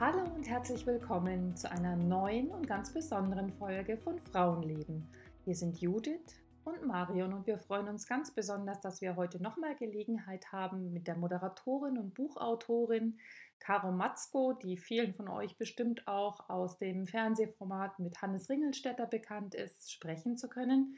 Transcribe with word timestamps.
Hallo 0.00 0.22
und 0.36 0.48
herzlich 0.48 0.86
willkommen 0.86 1.56
zu 1.56 1.68
einer 1.68 1.96
neuen 1.96 2.52
und 2.52 2.68
ganz 2.68 2.94
besonderen 2.94 3.50
Folge 3.50 3.96
von 3.96 4.20
Frauenleben. 4.20 5.08
Wir 5.44 5.56
sind 5.56 5.80
Judith 5.80 6.40
und 6.62 6.86
Marion 6.86 7.32
und 7.32 7.48
wir 7.48 7.58
freuen 7.58 7.88
uns 7.88 8.06
ganz 8.06 8.30
besonders, 8.30 8.78
dass 8.78 9.00
wir 9.00 9.16
heute 9.16 9.42
nochmal 9.42 9.74
Gelegenheit 9.74 10.52
haben, 10.52 10.92
mit 10.92 11.08
der 11.08 11.16
Moderatorin 11.16 11.98
und 11.98 12.14
Buchautorin 12.14 13.18
Caro 13.58 13.90
Matzko, 13.90 14.52
die 14.52 14.76
vielen 14.76 15.14
von 15.14 15.26
euch 15.26 15.56
bestimmt 15.56 16.06
auch 16.06 16.48
aus 16.48 16.78
dem 16.78 17.04
Fernsehformat 17.04 17.98
mit 17.98 18.22
Hannes 18.22 18.48
Ringelstetter 18.48 19.06
bekannt 19.06 19.56
ist, 19.56 19.90
sprechen 19.90 20.36
zu 20.36 20.48
können 20.48 20.94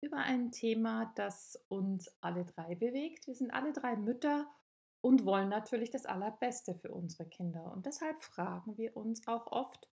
über 0.00 0.16
ein 0.16 0.50
Thema, 0.50 1.12
das 1.14 1.64
uns 1.68 2.12
alle 2.20 2.44
drei 2.44 2.74
bewegt. 2.74 3.28
Wir 3.28 3.36
sind 3.36 3.52
alle 3.52 3.72
drei 3.72 3.94
Mütter 3.94 4.48
und 5.02 5.26
wollen 5.26 5.48
natürlich 5.48 5.90
das 5.90 6.06
Allerbeste 6.06 6.74
für 6.74 6.92
unsere 6.92 7.28
Kinder. 7.28 7.70
Und 7.72 7.86
deshalb 7.86 8.22
fragen 8.22 8.78
wir 8.78 8.96
uns 8.96 9.26
auch 9.26 9.48
oft, 9.48 9.90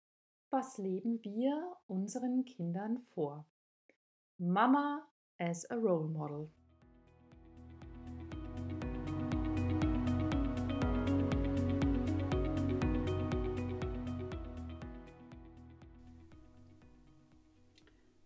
was 0.50 0.78
leben 0.78 1.24
wir 1.24 1.78
unseren 1.88 2.44
Kindern 2.44 2.98
vor? 2.98 3.46
Mama 4.38 5.08
as 5.38 5.70
a 5.70 5.76
Role 5.76 6.10
Model. 6.10 6.50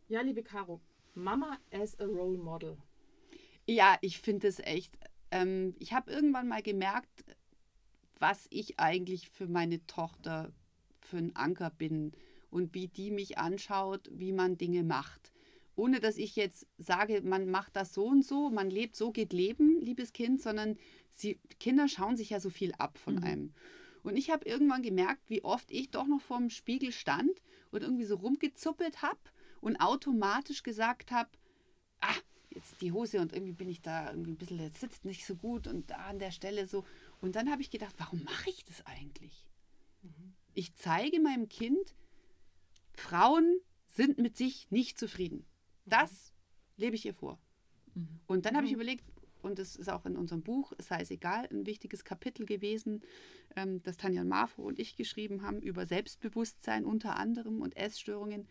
Ja, 0.08 0.22
liebe 0.22 0.42
Caro, 0.42 0.82
Mama 1.14 1.60
as 1.72 2.00
a 2.00 2.06
Role 2.06 2.38
Model. 2.38 2.78
Ja, 3.68 3.98
ich 4.02 4.20
finde 4.20 4.48
es 4.48 4.60
echt 4.60 4.98
ähm, 5.32 5.76
ich 5.80 5.94
habe 5.94 6.12
irgendwann 6.12 6.48
mal 6.48 6.62
gemerkt, 6.62 7.24
was 8.20 8.48
ich 8.50 8.80
eigentlich 8.80 9.30
für 9.30 9.48
meine 9.48 9.86
Tochter 9.88 10.52
für 11.00 11.18
ein 11.18 11.36
Anker 11.36 11.70
bin 11.70 12.12
und 12.50 12.74
wie 12.74 12.88
die 12.88 13.12
mich 13.12 13.38
anschaut, 13.38 14.10
wie 14.12 14.32
man 14.32 14.58
Dinge 14.58 14.84
macht. 14.84 15.32
Ohne 15.76 16.02
dass 16.02 16.18
ich 16.18 16.36
jetzt 16.36 16.68
sage, 16.78 17.22
man 17.22 17.50
macht 17.50 17.76
das 17.76 17.94
so 17.94 18.06
und 18.06 18.26
so, 18.26 18.50
man 18.50 18.70
lebt, 18.70 18.96
so 18.96 19.12
geht 19.12 19.32
Leben, 19.32 19.80
liebes 19.80 20.12
Kind, 20.12 20.42
sondern 20.42 20.78
sie, 21.14 21.40
Kinder 21.60 21.88
schauen 21.88 22.18
sich 22.18 22.32
ja 22.32 22.40
so 22.40 22.50
viel 22.50 22.74
ab 22.78 22.98
von 22.98 23.16
mhm. 23.16 23.24
einem. 23.24 23.54
Und 24.04 24.18
ich 24.18 24.30
habe 24.30 24.48
irgendwann 24.48 24.82
gemerkt, 24.82 25.30
wie 25.30 25.44
oft 25.44 25.72
ich 25.72 25.92
doch 25.92 26.08
noch 26.08 26.22
vorm 26.22 26.50
Spiegel 26.50 26.92
stand 26.92 27.32
und 27.72 27.84
irgendwie 27.84 28.06
so 28.06 28.16
rumgezuppelt 28.16 29.02
habe 29.02 29.20
und 29.62 29.78
automatisch 29.78 30.64
gesagt 30.64 31.12
habe, 31.12 31.30
jetzt 32.60 32.82
die 32.82 32.92
Hose 32.92 33.22
und 33.22 33.34
irgendwie 33.34 33.54
bin 33.54 33.70
ich 33.70 33.82
da 33.82 34.10
irgendwie 34.10 34.32
ein 34.32 34.38
bisschen, 34.38 34.60
jetzt 34.60 34.82
sitzt 34.82 35.06
nicht 35.06 35.26
so 35.26 35.36
gut 35.36 35.68
und 35.68 35.90
da 35.90 35.96
an 35.96 36.20
der 36.20 36.32
Stelle 36.32 36.68
so. 36.68 36.86
Und 37.22 37.36
dann 37.36 37.50
habe 37.50 37.62
ich 37.62 37.72
gedacht, 37.72 37.96
warum 37.98 38.24
mache 38.24 38.50
ich 38.50 38.66
das 38.66 38.86
eigentlich? 38.86 39.46
Mhm. 40.02 40.34
Ich 40.54 40.76
zeige 40.76 41.20
meinem 41.20 41.48
Kind, 41.48 41.96
Frauen 42.94 43.60
sind 43.88 44.18
mit 44.18 44.36
sich 44.36 44.70
nicht 44.72 45.00
zufrieden. 45.00 45.38
Mhm. 45.86 45.90
Das 45.90 46.34
lebe 46.76 46.96
ich 46.96 47.06
ihr 47.06 47.14
vor. 47.14 47.40
Mhm. 47.96 48.20
Und 48.28 48.46
dann 48.46 48.56
habe 48.56 48.66
ich 48.66 48.74
mhm. 48.74 48.82
überlegt, 48.82 49.06
und 49.42 49.58
das 49.58 49.78
ist 49.78 49.90
auch 49.90 50.06
in 50.06 50.18
unserem 50.18 50.42
Buch, 50.42 50.74
sei 50.80 51.02
es 51.02 51.12
egal, 51.12 51.48
ein 51.50 51.66
wichtiges 51.66 52.04
Kapitel 52.04 52.46
gewesen, 52.46 53.02
ähm, 53.56 53.82
das 53.84 53.96
Tanja 53.96 54.22
und 54.22 54.28
Marfo 54.28 54.64
und 54.64 54.80
ich 54.80 54.98
geschrieben 54.98 55.44
haben 55.44 55.62
über 55.62 55.86
Selbstbewusstsein 55.86 56.84
unter 56.84 57.16
anderem 57.16 57.62
und 57.62 57.78
Essstörungen 57.78 58.48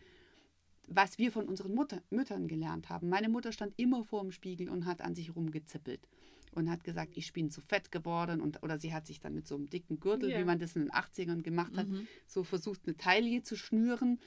was 0.89 1.17
wir 1.17 1.31
von 1.31 1.47
unseren 1.47 1.73
Mutter, 1.73 2.01
Müttern 2.09 2.47
gelernt 2.47 2.89
haben. 2.89 3.09
Meine 3.09 3.29
Mutter 3.29 3.51
stand 3.51 3.73
immer 3.77 4.03
vor 4.03 4.21
dem 4.21 4.31
Spiegel 4.31 4.69
und 4.69 4.85
hat 4.85 5.01
an 5.01 5.15
sich 5.15 5.35
rumgezippelt 5.35 6.07
und 6.51 6.69
hat 6.69 6.83
gesagt, 6.83 7.15
ich 7.15 7.31
bin 7.31 7.51
zu 7.51 7.61
fett 7.61 7.91
geworden 7.91 8.41
und 8.41 8.63
oder 8.63 8.77
sie 8.77 8.93
hat 8.93 9.05
sich 9.05 9.19
dann 9.19 9.35
mit 9.35 9.47
so 9.47 9.55
einem 9.55 9.69
dicken 9.69 9.99
Gürtel, 9.99 10.29
yeah. 10.29 10.39
wie 10.39 10.45
man 10.45 10.59
das 10.59 10.75
in 10.75 10.83
den 10.83 10.91
80ern 10.91 11.43
gemacht 11.43 11.77
hat, 11.77 11.87
mhm. 11.87 12.07
so 12.25 12.43
versucht 12.43 12.81
eine 12.85 12.97
Taille 12.97 13.43
zu 13.43 13.55
schnüren. 13.55 14.19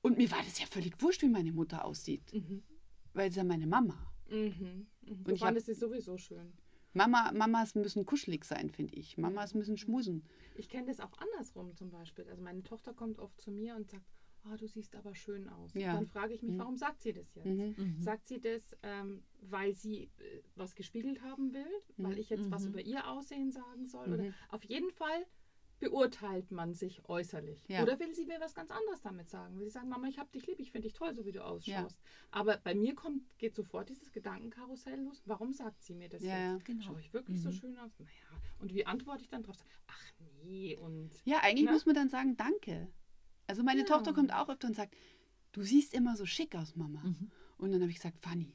Und 0.00 0.16
mir 0.16 0.30
war 0.30 0.38
das 0.38 0.58
ja 0.58 0.66
völlig 0.66 1.00
wurscht, 1.02 1.22
wie 1.22 1.28
meine 1.28 1.52
Mutter 1.52 1.84
aussieht, 1.84 2.32
mhm. 2.32 2.62
weil 3.12 3.30
sie 3.30 3.38
ja 3.38 3.44
meine 3.44 3.66
Mama. 3.66 4.10
Mhm. 4.30 4.86
mhm. 5.02 5.24
Du 5.24 5.36
fandest 5.36 5.66
sie 5.66 5.74
sowieso 5.74 6.16
schön. 6.16 6.52
Mama, 6.94 7.32
Mamas 7.32 7.74
müssen 7.74 8.06
kuschelig 8.06 8.44
sein, 8.44 8.70
finde 8.70 8.94
ich. 8.96 9.18
Mamas 9.18 9.54
müssen 9.54 9.76
schmusen. 9.76 10.24
Ich 10.56 10.68
kenne 10.68 10.86
das 10.86 11.00
auch 11.00 11.12
andersrum 11.18 11.76
zum 11.76 11.90
Beispiel. 11.90 12.26
Also 12.28 12.42
meine 12.42 12.62
Tochter 12.62 12.94
kommt 12.94 13.18
oft 13.18 13.38
zu 13.40 13.50
mir 13.50 13.76
und 13.76 13.90
sagt, 13.90 14.04
oh, 14.44 14.56
du 14.56 14.66
siehst 14.66 14.94
aber 14.96 15.14
schön 15.14 15.48
aus. 15.48 15.74
Ja. 15.74 15.94
Dann 15.94 16.06
frage 16.06 16.34
ich 16.34 16.42
mich, 16.42 16.52
mhm. 16.52 16.58
warum 16.58 16.76
sagt 16.76 17.02
sie 17.02 17.12
das 17.12 17.34
jetzt? 17.34 17.46
Mhm. 17.46 17.74
mhm. 17.76 18.00
Sagt 18.00 18.26
sie 18.26 18.40
das, 18.40 18.76
ähm, 18.82 19.22
weil 19.40 19.74
sie 19.74 20.04
äh, 20.18 20.42
was 20.54 20.74
gespiegelt 20.74 21.22
haben 21.22 21.52
will, 21.52 21.66
weil 21.96 22.12
mhm. 22.12 22.18
ich 22.18 22.30
jetzt 22.30 22.50
was 22.50 22.64
mhm. 22.64 22.70
über 22.70 22.80
ihr 22.80 23.08
Aussehen 23.08 23.50
sagen 23.50 23.86
soll? 23.86 24.12
Oder 24.12 24.32
auf 24.50 24.64
jeden 24.64 24.90
Fall 24.90 25.26
beurteilt 25.80 26.50
man 26.50 26.74
sich 26.74 27.08
äußerlich. 27.08 27.64
Ja. 27.68 27.82
Oder 27.82 27.98
will 28.00 28.12
sie 28.14 28.26
mir 28.26 28.40
was 28.40 28.54
ganz 28.54 28.70
anderes 28.70 29.00
damit 29.00 29.28
sagen? 29.28 29.58
Will 29.58 29.66
sie 29.66 29.72
sagen, 29.72 29.88
Mama, 29.88 30.08
ich 30.08 30.18
habe 30.18 30.30
dich 30.30 30.46
lieb, 30.46 30.58
ich 30.58 30.72
finde 30.72 30.88
dich 30.88 30.96
toll, 30.96 31.14
so 31.14 31.24
wie 31.24 31.32
du 31.32 31.44
ausschaust. 31.44 31.98
Ja. 32.00 32.10
Aber 32.32 32.56
bei 32.56 32.74
mir 32.74 32.94
kommt, 32.94 33.22
geht 33.38 33.54
sofort 33.54 33.88
dieses 33.88 34.10
Gedankenkarussell 34.10 35.00
los. 35.00 35.22
Warum 35.24 35.52
sagt 35.52 35.82
sie 35.82 35.94
mir 35.94 36.08
das 36.08 36.22
ja, 36.22 36.54
jetzt? 36.54 36.64
Genau. 36.64 36.84
Schaue 36.84 37.00
ich 37.00 37.12
wirklich 37.12 37.38
mhm. 37.38 37.42
so 37.42 37.52
schön 37.52 37.78
aus? 37.78 37.92
Naja, 37.98 38.42
und 38.58 38.74
wie 38.74 38.86
antworte 38.86 39.22
ich 39.22 39.28
dann 39.28 39.42
drauf? 39.42 39.56
Ach 39.86 40.12
nee, 40.42 40.76
und... 40.76 41.10
Ja, 41.24 41.38
eigentlich 41.42 41.66
ne? 41.66 41.72
muss 41.72 41.86
man 41.86 41.94
dann 41.94 42.08
sagen, 42.08 42.36
danke. 42.36 42.88
Also 43.48 43.64
meine 43.64 43.80
ja. 43.80 43.86
Tochter 43.86 44.12
kommt 44.12 44.32
auch 44.32 44.48
öfter 44.48 44.68
und 44.68 44.74
sagt, 44.74 44.94
du 45.52 45.62
siehst 45.62 45.94
immer 45.94 46.16
so 46.16 46.26
schick 46.26 46.54
aus, 46.54 46.76
Mama. 46.76 47.02
Mhm. 47.02 47.30
Und 47.56 47.72
dann 47.72 47.80
habe 47.80 47.90
ich 47.90 47.96
gesagt, 47.96 48.18
Fanny, 48.20 48.52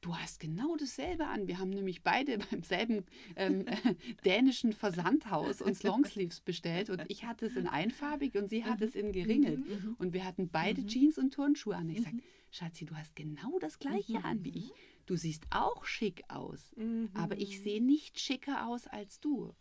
du 0.00 0.16
hast 0.16 0.40
genau 0.40 0.76
dasselbe 0.76 1.26
an. 1.26 1.48
Wir 1.48 1.58
haben 1.58 1.70
nämlich 1.70 2.02
beide 2.02 2.38
beim 2.50 2.62
selben 2.62 3.04
ähm, 3.36 3.66
dänischen 4.24 4.72
Versandhaus 4.72 5.60
uns 5.60 5.82
Longsleeves 5.82 6.40
bestellt 6.40 6.90
und 6.90 7.02
ich 7.08 7.24
hatte 7.24 7.46
es 7.46 7.56
in 7.56 7.66
einfarbig 7.66 8.36
und 8.36 8.48
sie 8.48 8.64
hat 8.64 8.80
es 8.80 8.94
in 8.94 9.12
geringelt. 9.12 9.58
Mhm. 9.58 9.72
mhm. 9.72 9.96
Und 9.98 10.12
wir 10.12 10.24
hatten 10.24 10.48
beide 10.48 10.82
mhm. 10.82 10.86
Jeans 10.86 11.18
und 11.18 11.34
Turnschuhe 11.34 11.76
an. 11.76 11.90
Ich 11.90 12.02
sage, 12.02 12.16
mhm. 12.16 12.22
Schatzi, 12.50 12.86
du 12.86 12.96
hast 12.96 13.14
genau 13.16 13.58
das 13.58 13.78
gleiche 13.78 14.24
an 14.24 14.44
wie 14.44 14.56
ich. 14.56 14.72
Du 15.04 15.16
siehst 15.16 15.44
auch 15.50 15.84
schick 15.86 16.22
aus, 16.28 16.74
aber 17.14 17.38
ich 17.38 17.62
sehe 17.62 17.82
nicht 17.82 18.20
schicker 18.20 18.66
aus 18.66 18.86
als 18.86 19.20
du 19.20 19.54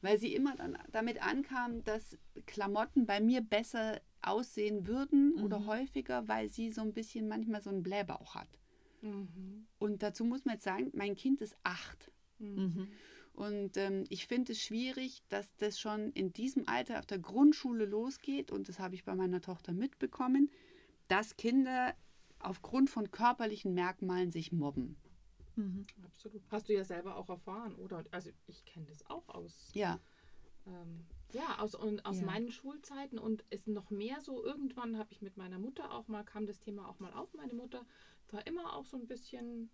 weil 0.00 0.18
sie 0.18 0.34
immer 0.34 0.54
dann 0.56 0.78
damit 0.92 1.22
ankam, 1.22 1.84
dass 1.84 2.16
Klamotten 2.46 3.06
bei 3.06 3.20
mir 3.20 3.40
besser 3.40 4.00
aussehen 4.22 4.86
würden 4.86 5.34
mhm. 5.36 5.44
oder 5.44 5.66
häufiger, 5.66 6.28
weil 6.28 6.48
sie 6.48 6.70
so 6.70 6.80
ein 6.80 6.92
bisschen 6.92 7.28
manchmal 7.28 7.60
so 7.60 7.70
einen 7.70 7.82
Blähbauch 7.82 8.34
hat. 8.34 8.48
Mhm. 9.02 9.66
Und 9.78 10.02
dazu 10.02 10.24
muss 10.24 10.44
man 10.44 10.54
jetzt 10.54 10.64
sagen, 10.64 10.90
mein 10.94 11.14
Kind 11.14 11.40
ist 11.40 11.56
acht. 11.62 12.10
Mhm. 12.38 12.88
Und 13.34 13.76
ähm, 13.76 14.04
ich 14.08 14.26
finde 14.26 14.52
es 14.52 14.62
schwierig, 14.62 15.22
dass 15.28 15.54
das 15.56 15.78
schon 15.80 16.12
in 16.12 16.32
diesem 16.32 16.68
Alter 16.68 17.00
auf 17.00 17.06
der 17.06 17.18
Grundschule 17.18 17.84
losgeht. 17.84 18.52
Und 18.52 18.68
das 18.68 18.78
habe 18.78 18.94
ich 18.94 19.04
bei 19.04 19.14
meiner 19.14 19.40
Tochter 19.40 19.72
mitbekommen, 19.72 20.50
dass 21.08 21.36
Kinder 21.36 21.94
aufgrund 22.38 22.90
von 22.90 23.10
körperlichen 23.10 23.74
Merkmalen 23.74 24.30
sich 24.30 24.52
mobben. 24.52 24.96
Mhm. 25.56 25.86
Absolut. 26.04 26.42
Hast 26.50 26.68
du 26.68 26.74
ja 26.74 26.84
selber 26.84 27.16
auch 27.16 27.28
erfahren, 27.28 27.74
oder? 27.76 28.04
Also 28.10 28.30
ich 28.46 28.64
kenne 28.64 28.86
das 28.86 29.08
auch 29.08 29.28
aus. 29.28 29.70
Ja. 29.74 30.00
Ähm, 30.66 31.06
ja, 31.32 31.58
aus, 31.58 31.74
und 31.74 32.06
aus 32.06 32.20
ja. 32.20 32.26
meinen 32.26 32.50
Schulzeiten 32.50 33.18
und 33.18 33.44
es 33.50 33.66
noch 33.66 33.90
mehr 33.90 34.20
so, 34.20 34.42
irgendwann 34.44 34.98
habe 34.98 35.12
ich 35.12 35.20
mit 35.20 35.36
meiner 35.36 35.58
Mutter 35.58 35.92
auch 35.92 36.08
mal, 36.08 36.24
kam 36.24 36.46
das 36.46 36.60
Thema 36.60 36.88
auch 36.88 37.00
mal 37.00 37.12
auf. 37.12 37.34
Meine 37.34 37.54
Mutter 37.54 37.84
war 38.30 38.46
immer 38.46 38.74
auch 38.74 38.86
so 38.86 38.96
ein 38.96 39.06
bisschen 39.06 39.70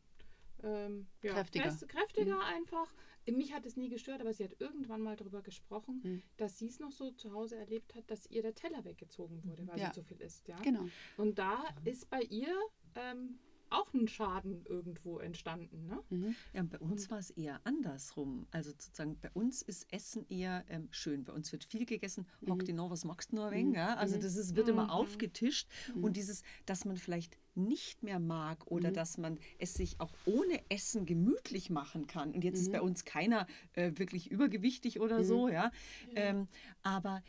ähm, 0.63 1.07
ja, 1.23 1.35
kräftiger, 1.35 1.65
fest, 1.65 1.89
kräftiger 1.89 2.37
mhm. 2.37 2.41
einfach. 2.41 2.93
Mich 3.27 3.53
hat 3.53 3.67
es 3.67 3.77
nie 3.77 3.89
gestört, 3.89 4.21
aber 4.21 4.33
sie 4.33 4.45
hat 4.45 4.57
irgendwann 4.59 5.03
mal 5.03 5.17
darüber 5.17 5.43
gesprochen, 5.43 6.01
mhm. 6.03 6.23
dass 6.37 6.59
sie 6.59 6.67
es 6.67 6.81
noch 6.81 6.91
so 6.91 7.11
zu 7.13 7.33
Hause 7.33 7.57
erlebt 7.57 7.95
hat, 7.95 8.11
dass 8.11 8.27
ihr 8.27 8.43
der 8.43 8.55
Teller 8.55 8.85
weggezogen 8.85 9.45
wurde, 9.45 9.67
weil 9.69 9.79
ja. 9.79 9.87
sie 9.87 10.01
zu 10.01 10.03
viel 10.03 10.21
isst. 10.21 10.49
Ja? 10.49 10.59
Genau. 10.61 10.87
Und 11.17 11.39
da 11.39 11.63
ist 11.85 12.09
bei 12.11 12.23
ihr 12.23 12.57
ähm, 12.95 13.39
auch 13.71 13.93
ein 13.95 14.09
Schaden 14.09 14.65
irgendwo 14.67 15.19
entstanden. 15.19 15.87
Ne? 15.87 16.03
Mhm. 16.11 16.35
Ja, 16.53 16.63
bei 16.63 16.79
uns 16.79 17.11
war 17.11 17.19
es 17.19 17.31
eher 17.31 17.61
andersrum. 17.65 18.47
Also 18.51 18.71
sozusagen 18.71 19.19
bei 19.21 19.31
uns 19.33 19.63
ist 19.63 19.93
Essen 19.93 20.27
eher 20.29 20.65
ähm, 20.69 20.89
schön. 20.91 21.25
Bei 21.25 21.33
uns 21.33 21.53
wird 21.53 21.65
viel 21.65 21.87
gegessen. 21.87 22.27
Mhm. 22.41 22.51
Hock 22.51 22.65
die 22.65 22.73
noch, 22.73 22.91
was 22.91 23.05
magst 23.05 23.33
du 23.33 23.37
noch 23.37 23.47
ein? 23.47 23.69
Mhm. 23.69 23.75
Ja? 23.75 23.95
Also 23.95 24.17
mhm. 24.17 24.23
das 24.23 24.37
ist, 24.37 24.57
wird 24.57 24.69
immer 24.69 24.85
mhm. 24.85 24.91
aufgetischt. 24.91 25.69
Mhm. 25.95 26.05
Und 26.05 26.17
dieses, 26.17 26.43
dass 26.67 26.85
man 26.85 26.97
vielleicht 26.97 27.37
nicht 27.55 28.03
mehr 28.03 28.21
mag 28.21 28.67
oder 28.67 28.91
dass 28.93 29.19
man 29.19 29.39
es 29.59 29.75
sich 29.75 30.01
auch 30.01 30.13
ohne 30.25 30.61
Essen 30.71 31.05
gemütlich 31.05 31.71
machen 31.71 32.07
kann. 32.07 32.33
Und 32.33 32.45
jetzt 32.45 32.61
ist 32.61 32.73
bei 32.73 32.81
uns 32.81 33.05
keiner 33.05 33.47
äh, 33.73 33.93
wirklich 33.97 34.31
übergewichtig 34.31 35.01
oder 35.01 35.25
so, 35.25 35.49
ja. 35.49 35.55
ja. 35.55 35.71
Ähm, 36.15 36.49
aber 36.83 37.23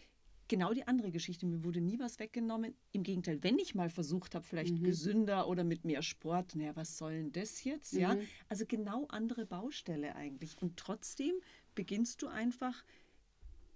genau 0.52 0.74
die 0.74 0.86
andere 0.86 1.12
Geschichte. 1.12 1.46
Mir 1.46 1.64
wurde 1.64 1.80
nie 1.80 1.98
was 1.98 2.20
weggenommen. 2.20 2.76
Im 2.92 3.04
Gegenteil, 3.04 3.42
wenn 3.42 3.58
ich 3.58 3.74
mal 3.74 3.90
versucht 3.90 4.36
habe, 4.36 4.46
vielleicht 4.46 4.76
mhm. 4.76 4.84
gesünder 4.84 5.48
oder 5.48 5.64
mit 5.64 5.86
mehr 5.86 6.02
Sport, 6.02 6.56
naja, 6.56 6.76
was 6.76 6.98
soll 6.98 7.14
denn 7.14 7.32
das 7.32 7.64
jetzt? 7.64 7.94
Mhm. 7.94 8.00
Ja, 8.00 8.18
also 8.50 8.66
genau 8.68 9.08
andere 9.08 9.46
Baustelle 9.46 10.14
eigentlich. 10.14 10.62
Und 10.62 10.76
trotzdem 10.76 11.34
beginnst 11.74 12.22
du 12.22 12.28
einfach, 12.28 12.84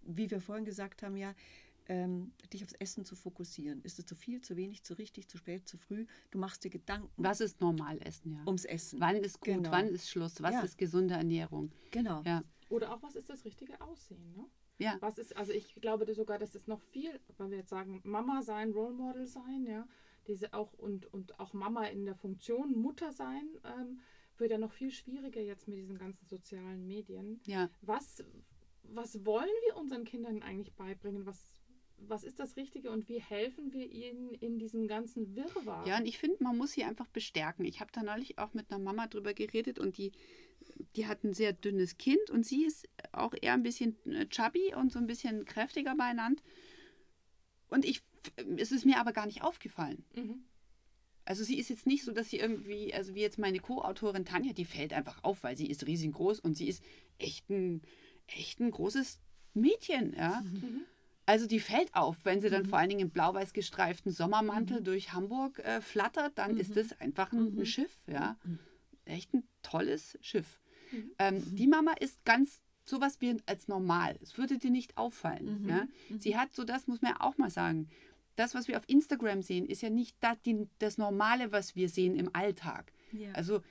wie 0.02 0.30
wir 0.30 0.42
vorhin 0.42 0.66
gesagt 0.66 1.02
haben, 1.02 1.16
ja, 1.16 1.34
ähm, 1.88 2.34
dich 2.52 2.62
aufs 2.64 2.74
Essen 2.74 3.06
zu 3.06 3.16
fokussieren. 3.16 3.82
Ist 3.84 3.98
es 4.00 4.06
zu 4.06 4.16
viel, 4.16 4.42
zu 4.42 4.58
wenig, 4.58 4.84
zu 4.84 4.96
richtig, 4.96 5.30
zu 5.30 5.38
spät, 5.38 5.70
zu 5.70 5.78
früh? 5.78 6.06
Du 6.32 6.40
machst 6.40 6.66
dir 6.66 6.70
Gedanken. 6.70 7.10
Was 7.16 7.40
ist 7.40 7.62
normal 7.62 8.00
Essen, 8.02 8.34
ja? 8.34 8.44
Ums 8.46 8.66
Essen. 8.66 9.00
Wann 9.00 9.16
ist 9.16 9.40
gut, 9.40 9.54
genau. 9.56 9.72
wann 9.72 9.88
ist 9.88 10.10
Schluss? 10.10 10.42
Was 10.42 10.54
ja. 10.54 10.62
ist 10.62 10.78
gesunde 10.78 11.14
Ernährung? 11.14 11.72
Genau. 11.92 12.22
Ja. 12.24 12.44
Oder 12.68 12.94
auch, 12.94 13.02
was 13.02 13.16
ist 13.16 13.30
das 13.30 13.46
richtige 13.46 13.80
Aussehen, 13.80 14.34
ne? 14.34 14.46
Ja. 14.78 14.98
Was 15.00 15.18
ist, 15.18 15.36
also 15.38 15.52
ich 15.54 15.76
glaube 15.76 16.12
sogar, 16.14 16.38
dass 16.38 16.56
es 16.56 16.68
noch 16.68 16.82
viel, 16.82 17.20
wenn 17.38 17.50
wir 17.50 17.58
jetzt 17.60 17.70
sagen, 17.70 18.02
Mama 18.04 18.42
sein, 18.42 18.72
Role 18.72 18.94
Model 18.94 19.26
sein, 19.26 19.66
ja, 19.66 19.88
diese 20.28 20.54
auch 20.54 20.74
und, 20.74 21.12
und 21.14 21.40
auch 21.40 21.54
Mama 21.54 21.86
in 21.86 22.06
der 22.06 22.16
Funktion, 22.16 22.78
Mutter 22.78 23.12
sein, 23.12 23.48
ähm, 23.64 24.02
wird 24.38 24.52
ja 24.52 24.58
noch 24.58 24.72
viel 24.72 24.92
schwieriger 24.92 25.42
jetzt 25.42 25.68
mit 25.68 25.78
diesen 25.78 25.98
ganzen 25.98 26.26
sozialen 26.28 26.86
Medien. 26.86 27.40
Ja. 27.46 27.70
Was, 27.82 28.24
was 28.84 29.26
wollen 29.26 29.50
wir 29.66 29.78
unseren 29.78 30.04
Kindern 30.04 30.42
eigentlich 30.42 30.74
beibringen? 30.74 31.26
Was, 31.26 31.54
was 31.98 32.24
ist 32.24 32.40
das 32.40 32.56
Richtige 32.56 32.92
und 32.92 33.10
wie 33.10 33.20
helfen 33.20 33.74
wir 33.74 33.92
ihnen 33.92 34.34
in 34.34 34.60
diesem 34.60 34.88
ganzen 34.88 35.36
Wirrwarr? 35.36 35.88
Ja, 35.88 35.98
und 35.98 36.06
ich 36.06 36.18
finde, 36.18 36.44
man 36.44 36.58
muss 36.58 36.72
sie 36.72 36.84
einfach 36.84 37.08
bestärken. 37.08 37.66
Ich 37.66 37.80
habe 37.80 37.92
da 37.92 38.04
neulich 38.04 38.38
auch 38.38 38.54
mit 38.54 38.72
einer 38.72 38.84
Mama 38.84 39.08
drüber 39.08 39.34
geredet 39.34 39.80
und 39.80 39.98
die, 39.98 40.12
die 40.96 41.08
hat 41.08 41.24
ein 41.24 41.34
sehr 41.34 41.54
dünnes 41.54 41.98
Kind 41.98 42.30
und 42.30 42.46
sie 42.46 42.66
ist 42.66 42.88
auch 43.12 43.34
eher 43.40 43.54
ein 43.54 43.64
bisschen 43.64 43.98
äh, 44.12 44.28
chubby 44.28 44.76
und 44.76 44.92
so 44.92 45.00
ein 45.00 45.08
bisschen 45.08 45.46
kräftiger 45.46 45.96
beieinander. 45.96 46.42
Und 47.70 47.86
ich, 47.86 48.04
es 48.58 48.72
ist 48.72 48.86
mir 48.86 49.00
aber 49.00 49.14
gar 49.14 49.26
nicht 49.26 49.44
aufgefallen. 49.44 50.06
Mhm. 50.16 50.44
Also 51.26 51.44
sie 51.44 51.58
ist 51.58 51.70
jetzt 51.70 51.88
nicht 51.88 52.04
so, 52.04 52.12
dass 52.12 52.30
sie 52.30 52.38
irgendwie, 52.38 52.94
also 52.94 53.16
wie 53.16 53.22
jetzt 53.22 53.40
meine 53.40 53.60
Co-Autorin 53.60 54.26
Tanja, 54.26 54.54
die 54.54 54.66
fällt 54.66 54.94
einfach 54.94 55.24
auf, 55.24 55.44
weil 55.44 55.58
sie 55.58 55.70
ist 55.70 55.88
riesengroß 55.88 56.40
und 56.40 56.56
sie 56.56 56.68
ist 56.68 56.84
echt 57.18 57.50
ein, 57.50 57.82
echt 58.28 58.60
ein 58.60 58.70
großes 58.70 59.20
Mädchen, 59.56 60.14
ja. 60.16 60.42
Mhm. 60.42 60.86
Also 61.26 61.48
die 61.48 61.60
fällt 61.60 61.94
auf, 61.96 62.18
wenn 62.24 62.40
sie 62.40 62.50
dann 62.50 62.64
mhm. 62.64 62.68
vor 62.68 62.80
allen 62.80 62.90
Dingen 62.90 63.02
im 63.02 63.10
blau-weiß 63.10 63.54
gestreiften 63.54 64.12
Sommermantel 64.12 64.80
mhm. 64.80 64.84
durch 64.84 65.14
Hamburg 65.14 65.60
äh, 65.60 65.82
flattert, 65.82 66.38
dann 66.38 66.58
ist 66.58 66.76
das 66.76 67.00
einfach 67.02 67.32
ein, 67.32 67.48
ein 67.48 67.56
mhm. 67.56 67.66
Schiff, 67.66 67.98
ja. 68.08 68.38
Mhm. 68.44 68.60
Echt 69.06 69.34
ein 69.34 69.44
tolles 69.62 70.18
Schiff. 70.22 70.60
Ähm, 71.20 71.44
die 71.56 71.68
Mama 71.68 71.94
ist 72.00 72.24
ganz 72.26 72.62
sowas 72.86 73.20
wie 73.20 73.38
als 73.46 73.68
normal. 73.68 74.18
Es 74.22 74.38
würde 74.38 74.58
dir 74.58 74.72
nicht 74.72 74.98
auffallen. 74.98 75.68
Ja? 75.68 75.88
Sie 76.20 76.38
hat 76.38 76.56
so, 76.56 76.64
das 76.64 76.88
muss 76.88 77.02
man 77.02 77.14
ja 77.14 77.22
auch 77.22 77.38
mal 77.38 77.50
sagen, 77.50 77.90
das, 78.36 78.54
was 78.54 78.68
wir 78.68 78.78
auf 78.78 78.88
Instagram 78.88 79.42
sehen, 79.42 79.66
ist 79.66 79.82
ja 79.82 79.90
nicht 79.90 80.16
das, 80.20 80.40
die, 80.42 80.68
das 80.80 80.98
Normale, 80.98 81.52
was 81.52 81.76
wir 81.76 81.90
sehen 81.90 82.16
im 82.16 82.30
Alltag. 82.34 82.92
Ja. 83.12 83.32
Also 83.34 83.62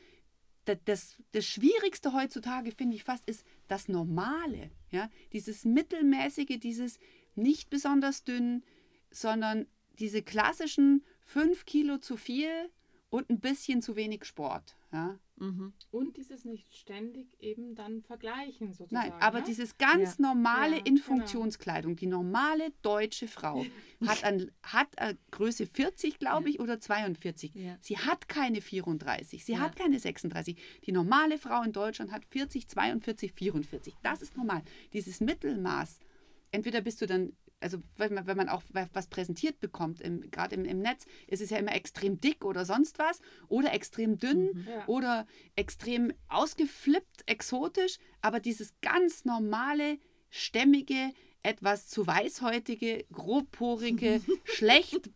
das, 0.65 0.79
das, 0.87 1.17
das, 1.33 1.45
Schwierigste 1.45 2.13
heutzutage, 2.13 2.73
finde 2.73 2.97
ich 2.97 3.05
fast, 3.05 3.29
ist 3.29 3.45
das 3.69 3.89
Normale. 3.89 4.71
Ja? 4.91 5.11
Dieses 5.33 5.65
Mittelmäßige, 5.65 6.59
dieses 6.59 6.99
nicht 7.37 7.71
besonders 7.71 8.25
dünn, 8.25 8.63
sondern 9.11 9.67
diese 9.99 10.23
klassischen 10.23 11.05
fünf 11.21 11.67
Kilo 11.67 11.99
zu 11.99 12.17
viel 12.17 12.71
und 13.11 13.31
ein 13.31 13.41
bisschen 13.41 13.81
zu 13.81 13.97
wenig 13.97 14.25
Sport. 14.25 14.77
Ja? 14.93 15.19
Mhm. 15.37 15.73
Und 15.91 16.17
dieses 16.17 16.45
nicht 16.45 16.77
ständig 16.77 17.27
eben 17.41 17.75
dann 17.75 18.03
vergleichen 18.03 18.73
sozusagen. 18.73 19.11
Nein, 19.11 19.21
aber 19.21 19.39
ja? 19.39 19.45
dieses 19.45 19.77
ganz 19.79 20.19
ja. 20.19 20.29
normale 20.29 20.77
ja, 20.77 20.83
in 20.85 20.99
Funktionskleidung, 20.99 21.97
genau. 21.97 22.01
die 22.01 22.07
normale 22.07 22.73
deutsche 22.83 23.27
Frau 23.27 23.65
hat, 24.07 24.23
an, 24.23 24.51
hat 24.63 24.97
an 24.99 25.19
Größe 25.33 25.67
40, 25.67 26.19
glaube 26.19 26.51
ich, 26.51 26.61
oder 26.61 26.81
42. 26.81 27.53
Sie 27.81 27.99
hat 27.99 28.29
keine 28.29 28.61
34, 28.61 29.45
sie 29.45 29.59
hat 29.59 29.75
keine 29.77 29.99
36. 29.99 30.57
Die 30.87 30.93
normale 30.93 31.39
Frau 31.39 31.63
in 31.63 31.73
Deutschland 31.73 32.13
hat 32.13 32.25
40, 32.27 32.69
42, 32.69 33.33
44. 33.33 33.95
Das 34.03 34.23
ist 34.23 34.37
normal. 34.37 34.63
Dieses 34.93 35.21
Mittelmaß, 35.21 35.99
entweder 36.55 36.81
bist 36.81 37.03
du 37.03 37.07
dann 37.07 37.37
also 37.61 37.79
wenn 37.97 38.13
man, 38.13 38.27
wenn 38.27 38.37
man 38.37 38.51
auch 38.51 38.63
was 38.93 39.07
präsentiert 39.07 39.59
bekommt, 39.59 40.03
gerade 40.31 40.55
im, 40.55 40.67
im 40.67 40.81
Netz, 40.81 41.07
ist 41.27 41.41
es 41.41 41.49
ja 41.49 41.57
immer 41.57 41.75
extrem 41.75 42.21
dick 42.21 42.45
oder 42.45 42.67
sonst 42.67 42.99
was 42.99 43.21
oder 43.49 43.73
extrem 43.73 44.19
dünn 44.19 44.51
mhm, 44.53 44.67
ja. 44.69 44.87
oder 44.87 45.27
extrem 45.57 46.13
ausgeflippt, 46.29 47.23
exotisch, 47.25 47.97
aber 48.21 48.39
dieses 48.39 48.75
ganz 48.83 49.25
normale, 49.25 49.99
stämmige, 50.29 51.13
etwas 51.43 51.89
zu 51.89 52.07
weißhäutige, 52.07 53.07
grobporige, 53.11 54.21
schlecht 54.45 55.11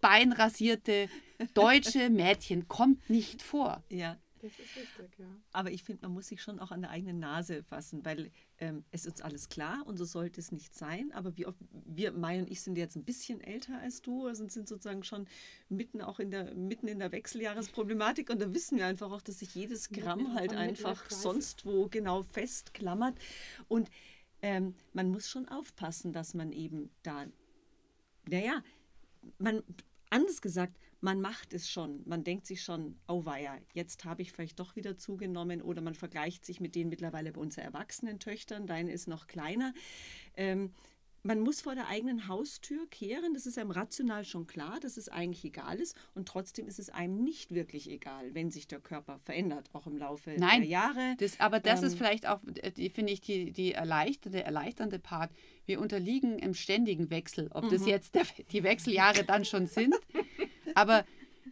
beinrasierte 0.00 1.08
deutsche 1.54 2.10
Mädchen 2.10 2.68
kommt 2.68 3.10
nicht 3.10 3.42
vor. 3.42 3.82
Ja. 3.90 4.18
Das 4.40 4.52
ist 4.52 4.76
richtig, 4.76 5.18
ja. 5.18 5.26
Aber 5.52 5.70
ich 5.70 5.82
finde, 5.82 6.02
man 6.02 6.12
muss 6.12 6.28
sich 6.28 6.42
schon 6.42 6.58
auch 6.60 6.70
an 6.70 6.82
der 6.82 6.90
eigenen 6.90 7.18
Nase 7.18 7.62
fassen, 7.62 8.04
weil 8.04 8.30
ähm, 8.58 8.84
es 8.90 9.06
ist 9.06 9.22
alles 9.22 9.48
klar 9.48 9.86
und 9.86 9.96
so 9.96 10.04
sollte 10.04 10.40
es 10.40 10.52
nicht 10.52 10.74
sein. 10.74 11.12
Aber 11.12 11.36
wie 11.36 11.46
oft, 11.46 11.58
wir, 11.70 12.12
Mai 12.12 12.38
und 12.40 12.50
ich 12.50 12.60
sind 12.60 12.76
jetzt 12.76 12.96
ein 12.96 13.04
bisschen 13.04 13.40
älter 13.40 13.78
als 13.80 14.02
du, 14.02 14.26
also 14.26 14.48
sind 14.48 14.68
sozusagen 14.68 15.02
schon 15.02 15.26
mitten 15.68 16.00
auch 16.00 16.20
in 16.20 16.30
der, 16.30 16.54
mitten 16.54 16.88
in 16.88 16.98
der 16.98 17.12
Wechseljahresproblematik 17.12 18.30
und 18.30 18.40
da 18.40 18.52
wissen 18.54 18.78
wir 18.78 18.86
einfach 18.86 19.10
auch, 19.10 19.22
dass 19.22 19.40
sich 19.40 19.54
jedes 19.54 19.90
Gramm 19.90 20.34
halt 20.34 20.54
einfach 20.54 21.10
sonst 21.10 21.64
wo 21.66 21.88
genau 21.88 22.22
festklammert. 22.22 23.16
Und 23.68 23.90
ähm, 24.42 24.74
man 24.92 25.10
muss 25.10 25.28
schon 25.28 25.48
aufpassen, 25.48 26.12
dass 26.12 26.34
man 26.34 26.52
eben 26.52 26.90
da, 27.02 27.26
naja, 28.28 28.62
man, 29.38 29.62
anders 30.10 30.40
gesagt, 30.40 30.78
man 31.00 31.20
macht 31.20 31.52
es 31.52 31.70
schon. 31.70 32.02
Man 32.06 32.24
denkt 32.24 32.46
sich 32.46 32.62
schon, 32.62 32.98
oh 33.06 33.24
weia, 33.24 33.56
jetzt 33.72 34.04
habe 34.04 34.22
ich 34.22 34.32
vielleicht 34.32 34.58
doch 34.58 34.76
wieder 34.76 34.96
zugenommen 34.96 35.62
oder 35.62 35.80
man 35.80 35.94
vergleicht 35.94 36.44
sich 36.44 36.60
mit 36.60 36.74
denen 36.74 36.90
mittlerweile 36.90 37.32
bei 37.32 37.40
unseren 37.40 37.64
erwachsenen 37.64 38.18
Töchtern. 38.18 38.66
Deine 38.66 38.92
ist 38.92 39.06
noch 39.06 39.26
kleiner. 39.26 39.72
Ähm, 40.36 40.72
man 41.22 41.40
muss 41.40 41.60
vor 41.60 41.74
der 41.74 41.88
eigenen 41.88 42.28
Haustür 42.28 42.86
kehren. 42.90 43.34
Das 43.34 43.44
ist 43.46 43.58
einem 43.58 43.70
rational 43.70 44.24
schon 44.24 44.46
klar, 44.46 44.78
dass 44.80 44.96
es 44.96 45.08
eigentlich 45.08 45.44
egal 45.44 45.78
ist. 45.78 45.96
Und 46.14 46.28
trotzdem 46.28 46.66
ist 46.66 46.78
es 46.78 46.90
einem 46.90 47.22
nicht 47.22 47.54
wirklich 47.54 47.90
egal, 47.90 48.34
wenn 48.34 48.50
sich 48.50 48.66
der 48.66 48.80
Körper 48.80 49.18
verändert, 49.18 49.68
auch 49.72 49.86
im 49.86 49.96
Laufe 49.96 50.34
Nein, 50.38 50.62
der 50.62 50.70
Jahre. 50.70 51.16
Das, 51.18 51.38
aber 51.40 51.60
das 51.60 51.80
ähm, 51.80 51.88
ist 51.88 51.98
vielleicht 51.98 52.26
auch, 52.26 52.40
äh, 52.62 52.90
finde 52.90 53.12
ich, 53.12 53.20
die, 53.20 53.52
die 53.52 53.72
erleichternde, 53.72 54.42
erleichternde 54.42 54.98
Part. 54.98 55.30
Wir 55.66 55.80
unterliegen 55.80 56.38
im 56.38 56.54
ständigen 56.54 57.10
Wechsel. 57.10 57.50
Ob 57.52 57.68
das 57.68 57.82
mhm. 57.82 57.88
jetzt 57.88 58.14
der, 58.14 58.24
die 58.52 58.62
Wechseljahre 58.62 59.24
dann 59.24 59.44
schon 59.44 59.66
sind. 59.66 59.94
Aber 60.78 61.04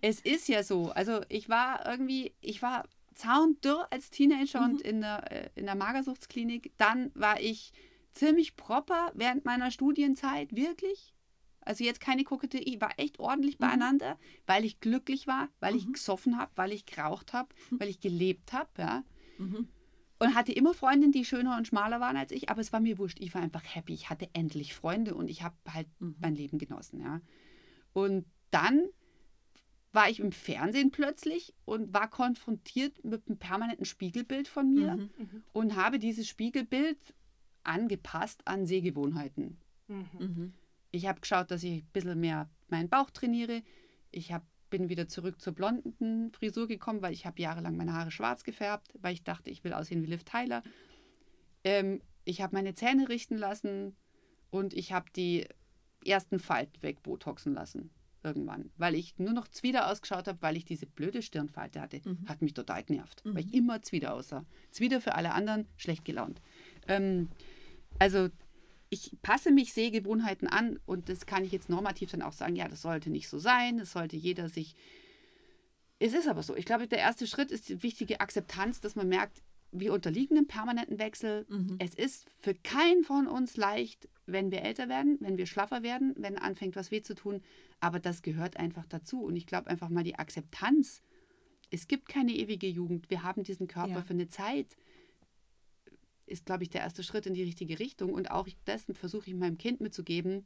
es 0.03 0.21
ist 0.21 0.49
ja 0.49 0.63
so. 0.63 0.91
Also 0.91 1.21
ich 1.29 1.49
war 1.49 1.87
irgendwie, 1.87 2.33
ich 2.41 2.63
war 2.63 2.85
zaundürr 3.15 3.87
als 3.91 4.11
Teenager 4.11 4.61
mhm. 4.61 4.75
und 4.75 4.83
in 4.83 5.01
der, 5.01 5.33
äh, 5.33 5.51
in 5.55 5.67
der 5.67 5.75
Magersuchtsklinik. 5.75 6.73
Dann 6.77 7.11
war 7.15 7.41
ich 7.41 7.73
ziemlich 8.13 8.57
proper 8.57 9.11
während 9.15 9.45
meiner 9.45 9.71
Studienzeit, 9.71 10.55
wirklich. 10.55 11.15
Also 11.61 11.83
jetzt 11.83 12.01
keine 12.01 12.23
Koketterie, 12.23 12.75
ich 12.75 12.81
war 12.81 12.93
echt 12.97 13.19
ordentlich 13.19 13.59
mhm. 13.59 13.65
beieinander, 13.65 14.19
weil 14.47 14.65
ich 14.65 14.79
glücklich 14.81 15.27
war, 15.27 15.49
weil 15.59 15.73
mhm. 15.73 15.79
ich 15.79 15.93
gesoffen 15.93 16.39
habe, 16.39 16.53
weil 16.55 16.73
ich 16.73 16.87
geraucht 16.87 17.33
habe, 17.33 17.49
mhm. 17.71 17.81
weil 17.81 17.89
ich 17.89 18.01
gelebt 18.01 18.53
habe, 18.53 18.71
ja. 18.79 19.05
Mhm. 19.39 19.69
Und 20.19 20.35
hatte 20.35 20.53
immer 20.53 20.73
Freundinnen, 20.73 21.13
die 21.13 21.27
schöner 21.27 21.59
und 21.59 21.67
schmaler 21.67 22.01
waren 22.01 22.17
als 22.17 22.33
ich, 22.33 22.49
aber 22.49 22.63
es 22.63 22.73
war 22.73 22.81
mir 22.81 22.97
wurscht. 22.97 23.21
Ich 23.21 23.35
war 23.35 23.43
einfach 23.43 23.63
happy. 23.75 23.93
Ich 23.93 24.09
hatte 24.09 24.31
endlich 24.33 24.75
Freunde 24.75 25.15
und 25.15 25.29
ich 25.29 25.43
habe 25.43 25.57
halt 25.69 25.89
mhm. 25.99 26.17
mein 26.21 26.35
Leben 26.35 26.59
genossen, 26.59 27.01
ja. 27.01 27.21
Und 27.93 28.25
dann 28.51 28.89
war 29.97 30.11
ich 30.11 30.21
im 30.21 30.31
Fernsehen 30.31 30.91
plötzlich 30.91 31.55
und 31.65 31.95
war 31.95 32.11
konfrontiert 32.11 33.03
mit 33.03 33.27
einem 33.27 33.39
permanenten 33.39 33.87
Spiegelbild 33.87 34.47
von 34.47 34.75
mir 34.75 34.97
mhm. 34.97 35.43
und 35.55 35.75
habe 35.75 35.99
dieses 35.99 36.29
Spiegelbild 36.29 36.99
angepasst 37.65 38.47
an 38.47 38.67
Sehgewohnheiten. 38.67 39.59
Mhm. 39.89 40.07
mhm. 40.19 40.53
Ich 40.93 41.07
habe 41.07 41.21
geschaut, 41.21 41.51
dass 41.51 41.63
ich 41.63 41.83
ein 41.83 41.91
bisschen 41.93 42.21
mehr 42.21 42.49
meinen 42.69 42.89
Bauch 42.91 43.11
trainiere. 43.11 43.63
Ich 44.11 44.33
hab, 44.33 44.47
bin 44.71 44.89
wieder 44.89 45.09
zurück 45.09 45.41
zur 45.41 45.55
blonden 45.55 46.31
Frisur 46.33 46.69
gekommen, 46.69 47.03
weil 47.03 47.13
ich 47.13 47.27
habe 47.27 47.41
jahrelang 47.41 47.77
meine 47.77 47.93
Haare 47.93 48.11
schwarz 48.11 48.45
gefärbt, 48.45 48.95
weil 49.01 49.15
ich 49.15 49.25
dachte, 49.25 49.51
ich 49.51 49.65
will 49.65 49.73
aussehen 49.73 50.03
wie 50.03 50.07
Liv 50.07 50.25
Tyler. 50.25 50.63
Ähm, 51.65 52.03
ich 52.25 52.43
habe 52.43 52.55
meine 52.55 52.75
Zähne 52.75 53.09
richten 53.09 53.37
lassen 53.37 53.97
und 54.51 54.75
ich 54.75 54.93
habe 54.93 55.11
die 55.17 55.47
ersten 56.05 56.39
Falten 56.39 56.83
wegbotoxen 56.83 57.55
lassen 57.55 57.91
irgendwann, 58.23 58.71
weil 58.77 58.95
ich 58.95 59.19
nur 59.19 59.33
noch 59.33 59.49
Zwider 59.49 59.91
ausgeschaut 59.91 60.27
habe, 60.27 60.43
weil 60.43 60.57
ich 60.57 60.65
diese 60.65 60.87
blöde 60.87 61.23
Stirnfalte 61.23 61.81
hatte. 61.81 62.01
Mhm. 62.05 62.27
Hat 62.27 62.43
mich 62.43 62.55
total 62.55 62.83
genervt, 62.83 63.25
mhm. 63.25 63.35
weil 63.35 63.45
ich 63.45 63.55
immer 63.55 63.83
Zwider 63.83 64.15
aussah. 64.15 64.45
Zwider 64.71 65.01
für 65.01 65.15
alle 65.15 65.33
anderen, 65.33 65.67
schlecht 65.77 66.05
gelaunt. 66.05 66.41
Ähm, 66.89 67.29
also 67.99 68.29
ich 68.91 69.13
passe 69.23 69.51
mich 69.51 69.73
Sehgewohnheiten 69.73 70.49
an 70.49 70.79
und 70.87 71.09
das 71.09 71.27
kann 71.27 71.45
ich 71.45 71.53
jetzt 71.53 71.69
normativ 71.69 72.11
dann 72.11 72.23
auch 72.23 72.33
sagen, 72.33 72.57
ja, 72.57 72.69
das 72.69 72.83
sollte 72.83 73.11
nicht 73.11 73.29
so 73.29 73.39
sein, 73.39 73.79
das 73.79 73.93
sollte 73.93 74.17
jeder 74.17 74.49
sich. 74.49 74.75
Es 75.99 76.13
ist 76.13 76.29
aber 76.29 76.43
so. 76.43 76.55
Ich 76.57 76.67
glaube, 76.67 76.87
der 76.87 76.99
erste 76.99 77.27
Schritt 77.27 77.51
ist 77.51 77.69
die 77.69 77.83
wichtige 77.83 78.21
Akzeptanz, 78.21 78.81
dass 78.81 78.97
man 78.97 79.09
merkt, 79.09 79.43
wir 79.73 79.93
unterliegen 79.93 80.37
einem 80.37 80.47
permanenten 80.47 80.99
Wechsel. 80.99 81.47
Mhm. 81.49 81.77
Es 81.79 81.95
ist 81.95 82.27
für 82.39 82.55
keinen 82.55 83.03
von 83.03 83.27
uns 83.27 83.57
leicht, 83.57 84.09
wenn 84.27 84.51
wir 84.51 84.63
älter 84.63 84.89
werden, 84.89 85.19
wenn 85.21 85.37
wir 85.37 85.47
schlaffer 85.47 85.83
werden, 85.83 86.15
wenn 86.17 86.39
anfängt, 86.39 86.77
was 86.77 86.91
weh 86.91 87.03
zu 87.03 87.15
tun. 87.15 87.43
Aber 87.87 88.01
das 88.01 88.23
gehört 88.23 88.57
einfach 88.57 88.85
dazu. 88.85 89.23
Und 89.23 89.37
ich 89.37 89.47
glaube 89.47 89.71
einfach 89.71 89.91
mal 89.91 90.03
die 90.03 90.17
Akzeptanz. 90.17 91.05
Es 91.71 91.87
gibt 91.87 92.09
keine 92.09 92.33
ewige 92.33 92.67
Jugend. 92.67 93.11
Wir 93.11 93.23
haben 93.23 93.45
diesen 93.45 93.69
Körper 93.69 93.91
ja. 93.91 94.03
für 94.03 94.13
eine 94.13 94.29
Zeit. 94.29 94.77
Ist, 96.27 96.47
glaube 96.47 96.65
ich, 96.65 96.71
der 96.71 96.81
erste 96.81 97.05
Schritt 97.05 97.27
in 97.27 97.35
die 97.35 97.45
richtige 97.45 97.79
Richtung. 97.79 98.13
Und 98.13 98.29
auch 98.33 98.49
dessen 98.67 98.97
versuche 98.97 99.31
ich 99.31 99.37
meinem 99.37 99.57
Kind 99.57 99.81
mitzugeben. 99.81 100.45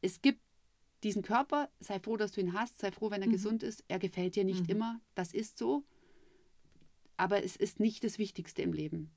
Es 0.00 0.22
gibt 0.22 0.40
diesen 1.02 1.20
Körper, 1.20 1.68
sei 1.78 2.00
froh, 2.00 2.16
dass 2.16 2.32
du 2.32 2.40
ihn 2.40 2.54
hast, 2.54 2.78
sei 2.78 2.90
froh, 2.92 3.10
wenn 3.10 3.20
er 3.20 3.28
mhm. 3.28 3.32
gesund 3.32 3.62
ist. 3.62 3.84
Er 3.88 3.98
gefällt 3.98 4.36
dir 4.36 4.44
nicht 4.44 4.62
mhm. 4.62 4.76
immer, 4.76 5.00
das 5.16 5.34
ist 5.34 5.58
so. 5.58 5.84
Aber 7.18 7.44
es 7.44 7.56
ist 7.56 7.78
nicht 7.78 8.02
das 8.04 8.18
Wichtigste 8.18 8.62
im 8.62 8.72
Leben. 8.72 9.10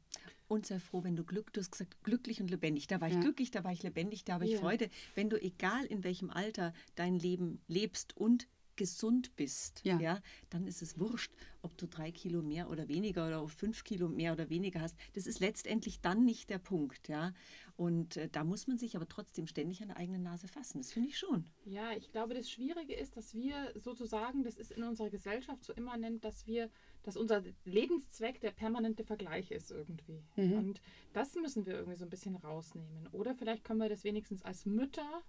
Und 0.52 0.66
sei 0.66 0.80
froh, 0.80 1.04
wenn 1.06 1.16
du 1.16 1.24
Glück, 1.24 1.54
du 1.54 1.62
hast 1.62 1.72
gesagt, 1.72 2.04
glücklich 2.04 2.42
und 2.42 2.52
lebendig. 2.52 2.88
Da 2.88 3.00
war 3.00 3.08
ich 3.08 3.14
ja. 3.14 3.22
glücklich, 3.22 3.52
da 3.52 3.64
war 3.64 3.72
ich 3.72 3.84
lebendig, 3.84 4.26
da 4.26 4.34
habe 4.34 4.46
ich 4.46 4.52
ja. 4.52 4.60
Freude. 4.60 4.90
Wenn 5.16 5.30
du, 5.30 5.42
egal 5.42 5.86
in 5.86 6.04
welchem 6.04 6.30
Alter, 6.30 6.74
dein 6.96 7.18
Leben 7.18 7.62
lebst 7.68 8.18
und 8.18 8.48
gesund 8.76 9.36
bist, 9.36 9.82
ja. 9.86 10.00
ja. 10.00 10.20
dann 10.50 10.68
ist 10.68 10.82
es 10.82 11.00
wurscht, 11.00 11.32
ob 11.62 11.78
du 11.78 11.88
drei 11.88 12.12
Kilo 12.12 12.42
mehr 12.42 12.70
oder 12.70 12.90
weniger 12.90 13.28
oder 13.28 13.48
fünf 13.48 13.84
Kilo 13.84 14.10
mehr 14.10 14.34
oder 14.34 14.50
weniger 14.50 14.82
hast. 14.82 14.98
Das 15.14 15.26
ist 15.26 15.40
letztendlich 15.40 16.02
dann 16.02 16.26
nicht 16.26 16.50
der 16.50 16.60
Punkt, 16.60 17.08
ja. 17.08 17.34
Und 17.78 18.18
äh, 18.18 18.28
da 18.30 18.44
muss 18.44 18.68
man 18.68 18.78
sich 18.78 18.96
aber 18.96 19.08
trotzdem 19.08 19.48
ständig 19.48 19.82
an 19.82 19.88
der 19.88 19.98
eigenen 19.98 20.24
Nase 20.24 20.48
fassen. 20.48 20.80
Das 20.80 20.92
finde 20.92 21.10
ich 21.10 21.18
schon. 21.18 21.46
Ja, 21.64 21.94
ich 21.94 22.12
glaube, 22.12 22.34
das 22.34 22.50
Schwierige 22.50 22.94
ist, 22.94 23.16
dass 23.16 23.34
wir 23.34 23.72
sozusagen, 23.76 24.44
das 24.44 24.58
ist 24.58 24.72
in 24.72 24.84
unserer 24.84 25.10
Gesellschaft 25.10 25.64
so 25.64 25.74
immanent, 25.74 26.26
dass 26.26 26.46
wir, 26.46 26.70
dass 27.04 27.18
unser 27.18 27.44
Lebenszweck 27.66 28.40
der 28.42 28.52
permanente 28.52 29.04
Vergleich 29.04 29.52
ist 29.52 29.72
irgendwie. 29.72 30.24
Mhm. 30.36 30.54
Und 30.54 30.82
das 31.14 31.36
müssen 31.36 31.66
wir 31.66 31.74
irgendwie 31.74 31.98
so 31.98 32.06
ein 32.06 32.10
bisschen 32.10 32.36
rausnehmen. 32.36 33.08
Oder 33.12 33.34
vielleicht 33.36 33.64
können 33.64 33.80
wir 33.80 33.90
das 33.90 34.04
wenigstens 34.04 34.44
als 34.44 34.66
Mütter 34.66 35.24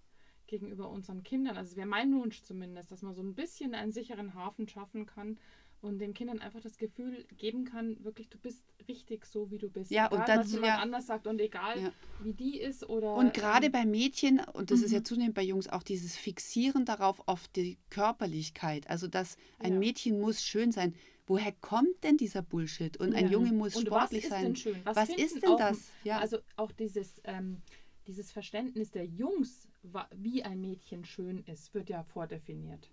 gegenüber 0.46 0.90
unseren 0.90 1.22
Kindern. 1.22 1.56
Also 1.56 1.70
es 1.70 1.76
wäre 1.76 1.86
mein 1.86 2.12
Wunsch 2.14 2.42
zumindest, 2.42 2.90
dass 2.90 3.02
man 3.02 3.14
so 3.14 3.22
ein 3.22 3.34
bisschen 3.34 3.74
einen 3.74 3.92
sicheren 3.92 4.34
Hafen 4.34 4.68
schaffen 4.68 5.06
kann 5.06 5.38
und 5.82 5.98
den 5.98 6.14
Kindern 6.14 6.38
einfach 6.38 6.60
das 6.60 6.78
Gefühl 6.78 7.26
geben 7.36 7.64
kann, 7.64 8.02
wirklich, 8.04 8.28
du 8.28 8.38
bist 8.38 8.64
richtig 8.86 9.26
so, 9.26 9.50
wie 9.50 9.58
du 9.58 9.68
bist. 9.68 9.90
Ja, 9.90 10.06
egal, 10.06 10.18
und 10.18 10.28
dazu, 10.28 10.40
was 10.40 10.52
jemand 10.52 10.68
ja. 10.68 10.78
anders 10.78 11.06
sagt 11.06 11.26
und 11.26 11.40
egal, 11.40 11.82
ja. 11.82 11.92
wie 12.22 12.32
die 12.32 12.60
ist 12.60 12.88
oder. 12.88 13.16
Und 13.16 13.34
gerade 13.34 13.66
ähm, 13.66 13.72
bei 13.72 13.84
Mädchen, 13.84 14.40
und 14.52 14.70
das 14.70 14.78
mhm. 14.78 14.84
ist 14.84 14.92
ja 14.92 15.00
mhm. 15.00 15.04
zunehmend 15.04 15.34
bei 15.34 15.42
Jungs 15.42 15.68
auch 15.68 15.82
dieses 15.82 16.16
Fixieren 16.16 16.84
darauf 16.84 17.26
auf 17.26 17.48
die 17.48 17.78
Körperlichkeit. 17.90 18.88
Also, 18.88 19.08
dass 19.08 19.36
ein 19.58 19.74
ja. 19.74 19.78
Mädchen 19.80 20.20
muss 20.20 20.42
schön 20.44 20.70
sein. 20.70 20.94
Woher 21.26 21.52
kommt 21.52 22.02
denn 22.02 22.16
dieser 22.16 22.42
Bullshit? 22.42 22.96
Und 22.96 23.14
ein 23.14 23.30
Junge 23.30 23.52
muss 23.52 23.76
und 23.76 23.86
sportlich 23.86 24.28
sein. 24.28 24.52
Was 24.52 24.58
ist 24.58 24.64
denn 24.64 24.74
schön? 24.74 24.84
Was, 24.84 24.96
was 24.96 25.08
ist 25.10 25.42
denn 25.42 25.50
auch, 25.50 25.58
das? 25.58 25.90
Ja. 26.04 26.18
Also 26.18 26.38
auch 26.56 26.72
dieses, 26.72 27.20
ähm, 27.24 27.62
dieses 28.06 28.32
Verständnis 28.32 28.90
der 28.90 29.06
Jungs, 29.06 29.68
wie 30.16 30.42
ein 30.42 30.60
Mädchen 30.60 31.04
schön 31.04 31.38
ist, 31.38 31.74
wird 31.74 31.90
ja 31.90 32.02
vordefiniert. 32.02 32.90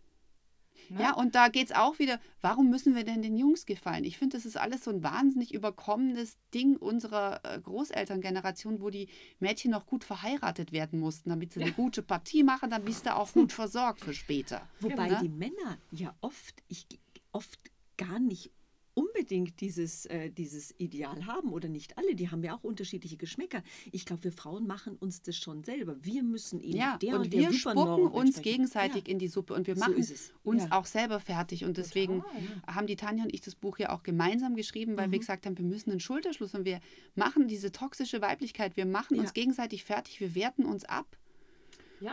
Ne? 0.90 1.02
Ja, 1.02 1.14
und 1.14 1.36
da 1.36 1.50
geht 1.50 1.68
es 1.68 1.76
auch 1.76 2.00
wieder, 2.00 2.20
warum 2.42 2.70
müssen 2.70 2.96
wir 2.96 3.04
denn 3.04 3.22
den 3.22 3.36
Jungs 3.36 3.66
gefallen? 3.66 4.04
Ich 4.06 4.18
finde, 4.18 4.38
das 4.38 4.46
ist 4.46 4.58
alles 4.58 4.84
so 4.84 4.92
ein 4.92 5.04
wahnsinnig 5.04 5.54
überkommenes 5.54 6.38
Ding 6.54 6.78
unserer 6.78 7.42
äh, 7.44 7.60
Großelterngeneration, 7.60 8.82
wo 8.82 8.90
die 8.90 9.10
Mädchen 9.40 9.72
noch 9.72 9.86
gut 9.86 10.04
verheiratet 10.04 10.72
werden 10.72 11.00
mussten, 11.00 11.30
damit 11.30 11.54
sie 11.54 11.62
eine 11.62 11.72
gute 11.74 12.02
Partie 12.02 12.44
machen, 12.44 12.70
dann 12.70 12.86
bist 12.86 13.06
du 13.06 13.16
auch 13.16 13.32
gut 13.34 13.52
versorgt 13.52 14.02
für 14.02 14.14
später. 14.14 14.68
Wobei 14.80 15.10
ne? 15.10 15.20
die 15.22 15.30
Männer 15.30 15.78
ja 15.92 16.16
oft, 16.22 16.56
ich, 16.68 16.88
oft 17.32 17.60
gar 18.00 18.20
nicht 18.20 18.52
unbedingt 19.00 19.62
dieses, 19.62 20.06
äh, 20.08 20.30
dieses 20.30 20.74
Ideal 20.78 21.26
haben 21.26 21.54
oder 21.54 21.70
nicht 21.70 21.98
alle. 21.98 22.16
Die 22.16 22.30
haben 22.30 22.44
ja 22.44 22.56
auch 22.56 22.64
unterschiedliche 22.64 23.18
Geschmäcker. 23.18 23.64
Ich 23.92 24.06
glaube, 24.06 24.26
wir 24.26 24.32
Frauen 24.32 24.68
machen 24.68 24.98
uns 24.98 25.22
das 25.22 25.38
schon 25.38 25.64
selber. 25.64 25.96
Wir 26.04 26.24
müssen 26.24 26.60
eben 26.60 26.78
ja, 26.78 26.98
der 26.98 27.16
und, 27.16 27.22
und 27.22 27.32
wir 27.32 27.54
spucken 27.54 28.08
uns 28.08 28.42
gegenseitig 28.42 29.08
ja. 29.08 29.14
in 29.14 29.20
die 29.20 29.28
Suppe 29.28 29.54
und 29.54 29.68
wir 29.68 29.78
machen 29.78 30.02
so 30.04 30.14
uns 30.44 30.64
ja. 30.64 30.72
auch 30.72 30.86
selber 30.86 31.20
fertig. 31.20 31.64
Und 31.64 31.78
deswegen 31.78 32.22
Total, 32.22 32.76
haben 32.76 32.88
die 32.88 32.98
Tanja 32.98 33.24
und 33.24 33.34
ich 33.34 33.42
das 33.42 33.56
Buch 33.56 33.80
ja 33.80 33.92
auch 33.92 34.04
gemeinsam 34.04 34.56
geschrieben, 34.56 34.98
weil 34.98 35.08
mhm. 35.08 35.12
wir 35.14 35.20
gesagt 35.20 35.46
haben, 35.46 35.58
wir 35.58 35.66
müssen 35.66 35.92
einen 35.92 36.02
Schulterschluss 36.02 36.54
und 36.54 36.66
wir 36.66 36.82
machen 37.16 37.48
diese 37.48 37.72
toxische 37.72 38.22
Weiblichkeit, 38.22 38.76
wir 38.76 38.86
machen 38.86 39.20
uns 39.20 39.34
gegenseitig 39.34 39.86
fertig, 39.86 40.20
wir 40.20 40.36
werten 40.36 40.66
uns 40.66 40.84
ab. 40.84 41.18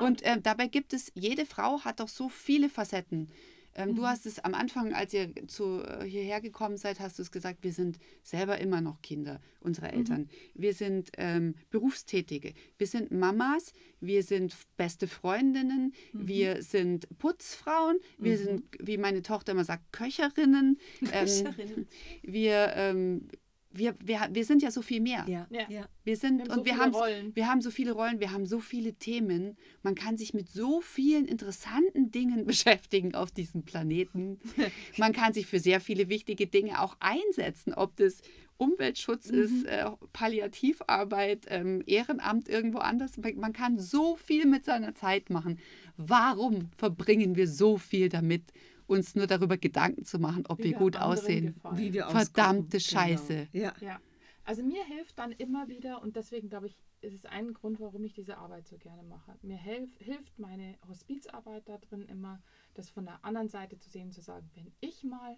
Und 0.01 0.23
äh, 0.23 0.41
dabei 0.41 0.67
gibt 0.67 0.93
es, 0.93 1.13
jede 1.15 1.47
Frau 1.47 1.81
hat 1.85 2.01
doch 2.01 2.09
so 2.09 2.29
viele 2.29 2.69
Facetten. 2.69 3.29
Ähm, 3.77 3.91
mhm. 3.91 3.97
Du 3.97 4.07
hast 4.07 4.27
es 4.27 4.39
am 4.39 4.55
Anfang, 4.55 4.95
als 4.95 5.13
ihr 5.13 5.31
zu, 5.47 5.83
äh, 5.83 6.05
hierher 6.05 6.41
gekommen 6.41 6.79
seid, 6.79 6.99
hast 6.99 7.19
du 7.19 7.23
es 7.23 7.31
gesagt, 7.31 7.63
wir 7.63 7.73
sind 7.73 7.99
selber 8.23 8.59
immer 8.59 8.81
noch 8.81 9.03
Kinder 9.03 9.41
unserer 9.61 9.93
mhm. 9.93 9.99
Eltern. 9.99 10.21
Mhm. 10.21 10.29
Wir 10.55 10.75
sind 10.75 11.11
ähm, 11.19 11.55
Berufstätige. 11.71 12.55
Wir 12.79 12.87
sind 12.87 13.11
Mamas, 13.11 13.73
wir 14.01 14.23
sind 14.23 14.57
beste 14.77 15.07
Freundinnen, 15.07 15.93
mhm. 16.13 16.29
wir 16.29 16.63
sind 16.63 17.07
Putzfrauen, 17.19 17.99
wir 18.19 18.39
mhm. 18.39 18.43
sind, 18.45 18.63
wie 18.81 18.97
meine 18.97 19.23
Tochter 19.23 19.53
immer 19.53 19.65
sagt, 19.65 19.93
Köcherinnen. 19.93 20.79
Ähm, 21.13 21.87
wir 22.23 22.73
ähm, 22.75 23.29
wir, 23.77 23.95
wir, 24.03 24.29
wir 24.31 24.45
sind 24.45 24.63
ja 24.63 24.71
so 24.71 24.83
viel 24.83 25.01
mehr. 25.01 25.25
Ja. 25.29 25.47
ja. 25.51 25.87
Wir 26.05 26.17
sind 26.17 26.39
wir 26.39 26.51
und 26.51 26.59
so 26.61 26.65
wir 26.65 26.77
haben 26.79 27.35
wir 27.35 27.49
haben 27.49 27.61
so 27.61 27.71
viele 27.71 27.93
Rollen, 27.93 28.21
wir 28.21 28.33
haben 28.33 28.47
so 28.47 28.61
viele 28.61 28.95
Themen. 28.95 29.57
Man 29.83 29.95
kann 29.95 30.17
sich 30.17 30.35
mit 30.35 30.49
so 30.49 30.81
vielen 30.81 31.27
interessanten 31.27 32.11
Dingen 32.11 32.47
beschäftigen 32.47 33.15
auf 33.15 33.31
diesem 33.31 33.65
Planeten. 33.65 34.39
Man 34.97 35.13
kann 35.13 35.33
sich 35.33 35.47
für 35.47 35.61
sehr 35.61 35.81
viele 35.81 36.09
wichtige 36.09 36.47
Dinge 36.47 36.81
auch 36.81 36.97
einsetzen, 37.01 37.75
ob 37.75 37.97
das 37.97 38.23
Umweltschutz 38.59 39.31
mhm. 39.31 39.39
ist, 39.39 39.65
äh, 39.67 39.85
Palliativarbeit, 40.13 41.47
ähm, 41.49 41.83
Ehrenamt 41.87 42.49
irgendwo 42.49 42.79
anders. 42.79 43.13
Man 43.17 43.53
kann 43.53 43.79
so 43.79 44.17
viel 44.17 44.47
mit 44.47 44.65
seiner 44.65 44.95
Zeit 44.95 45.31
machen. 45.31 45.59
Warum 45.97 46.71
verbringen 46.77 47.37
wir 47.37 47.49
so 47.49 47.77
viel 47.77 48.09
damit? 48.09 48.45
Uns 48.87 49.15
nur 49.15 49.27
darüber 49.27 49.57
Gedanken 49.57 50.05
zu 50.05 50.19
machen, 50.19 50.45
ob 50.49 50.59
wir, 50.59 50.67
wir 50.67 50.79
gut 50.79 50.97
aussehen. 50.97 51.61
Wie 51.73 51.93
wir 51.93 52.07
Verdammte 52.09 52.79
genau. 52.79 52.91
Scheiße. 52.91 53.49
Genau. 53.53 53.65
Ja. 53.65 53.75
ja. 53.81 54.01
Also 54.45 54.63
mir 54.63 54.85
hilft 54.85 55.19
dann 55.19 55.33
immer 55.33 55.69
wieder, 55.69 56.03
und 56.03 56.15
deswegen 56.15 56.49
glaube 56.49 56.69
ich, 56.69 56.79
ist 57.01 57.15
es 57.15 57.27
ein 57.27 57.53
Grund, 57.53 57.81
warum 57.81 58.05
ich 58.05 58.13
diese 58.13 58.39
Arbeit 58.39 58.67
so 58.67 58.79
gerne 58.79 59.03
mache. 59.03 59.37
Mir 59.43 59.57
helf, 59.57 59.91
hilft 59.99 60.39
meine 60.39 60.79
Hospizarbeit 60.89 61.69
da 61.69 61.79
drin 61.79 62.03
immer, 62.03 62.43
das 62.75 62.89
von 62.91 63.05
der 63.05 63.25
anderen 63.25 63.49
Seite 63.49 63.79
zu 63.79 63.91
sehen, 63.91 64.13
zu 64.13 64.21
sagen, 64.21 64.49
wenn 64.55 64.73
ich 64.81 65.03
mal 65.05 65.37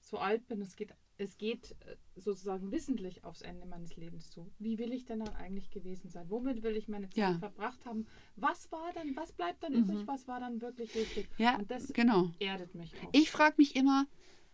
so 0.00 0.18
alt 0.18 0.46
bin, 0.48 0.60
es 0.60 0.76
geht, 0.76 0.92
es 1.16 1.36
geht 1.38 1.76
äh, 1.80 1.96
sozusagen 2.16 2.72
wissentlich 2.72 3.24
aufs 3.24 3.42
Ende 3.42 3.66
meines 3.66 3.96
Lebens 3.96 4.30
zu. 4.30 4.50
Wie 4.58 4.78
will 4.78 4.92
ich 4.92 5.04
denn 5.04 5.20
dann 5.20 5.34
eigentlich 5.36 5.70
gewesen 5.70 6.10
sein? 6.10 6.28
Womit 6.28 6.62
will 6.62 6.76
ich 6.76 6.88
meine 6.88 7.08
Zeit 7.08 7.16
ja. 7.16 7.38
verbracht 7.38 7.84
haben? 7.86 8.06
Was 8.36 8.70
war 8.72 8.92
dann, 8.94 9.14
was 9.16 9.32
bleibt 9.32 9.62
dann 9.62 9.72
mhm. 9.72 9.80
übrig? 9.80 10.06
Was 10.06 10.26
war 10.26 10.40
dann 10.40 10.60
wirklich 10.60 10.94
wichtig? 10.94 11.28
Ja, 11.38 11.56
Und 11.56 11.70
das 11.70 11.92
genau. 11.92 12.30
erdet 12.40 12.74
mich 12.74 12.92
auch. 13.02 13.10
Ich 13.12 13.30
frage 13.30 13.54
mich 13.58 13.76
immer, 13.76 14.06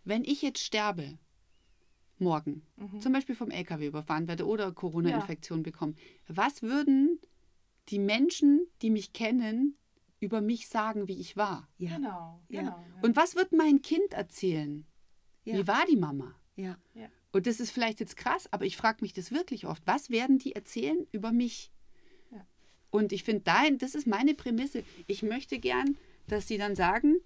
wenn 0.03 0.23
ich 0.23 0.41
jetzt 0.41 0.59
sterbe, 0.59 1.17
morgen, 2.19 2.61
mhm. 2.77 3.01
zum 3.01 3.13
Beispiel 3.13 3.35
vom 3.35 3.49
LKW 3.49 3.87
überfahren 3.87 4.27
werde 4.27 4.45
oder 4.45 4.71
Corona-Infektion 4.71 5.59
ja. 5.59 5.63
bekomme, 5.63 5.95
was 6.27 6.61
würden 6.61 7.19
die 7.89 7.99
Menschen, 7.99 8.67
die 8.83 8.91
mich 8.91 9.11
kennen, 9.13 9.75
über 10.19 10.39
mich 10.39 10.67
sagen, 10.67 11.07
wie 11.07 11.19
ich 11.19 11.35
war? 11.35 11.67
Ja. 11.79 11.95
Genau, 11.95 12.43
ja. 12.47 12.61
genau. 12.61 12.85
Und 13.01 13.15
was 13.15 13.35
wird 13.35 13.51
mein 13.53 13.81
Kind 13.81 14.13
erzählen? 14.13 14.85
Ja. 15.43 15.57
Wie 15.57 15.67
war 15.67 15.83
die 15.89 15.97
Mama? 15.97 16.35
Ja. 16.61 16.77
ja. 16.93 17.09
Und 17.31 17.47
das 17.47 17.59
ist 17.59 17.71
vielleicht 17.71 17.99
jetzt 17.99 18.17
krass, 18.17 18.51
aber 18.51 18.65
ich 18.65 18.77
frage 18.77 18.99
mich 19.01 19.13
das 19.13 19.31
wirklich 19.31 19.65
oft. 19.65 19.81
Was 19.85 20.09
werden 20.09 20.37
die 20.37 20.53
erzählen 20.53 21.07
über 21.11 21.31
mich? 21.31 21.71
Ja. 22.31 22.45
Und 22.89 23.13
ich 23.13 23.23
finde, 23.23 23.43
das 23.77 23.95
ist 23.95 24.07
meine 24.07 24.33
Prämisse. 24.33 24.83
Ich 25.07 25.23
möchte 25.23 25.59
gern, 25.59 25.97
dass 26.27 26.47
sie 26.47 26.57
dann 26.57 26.75
sagen, 26.75 27.17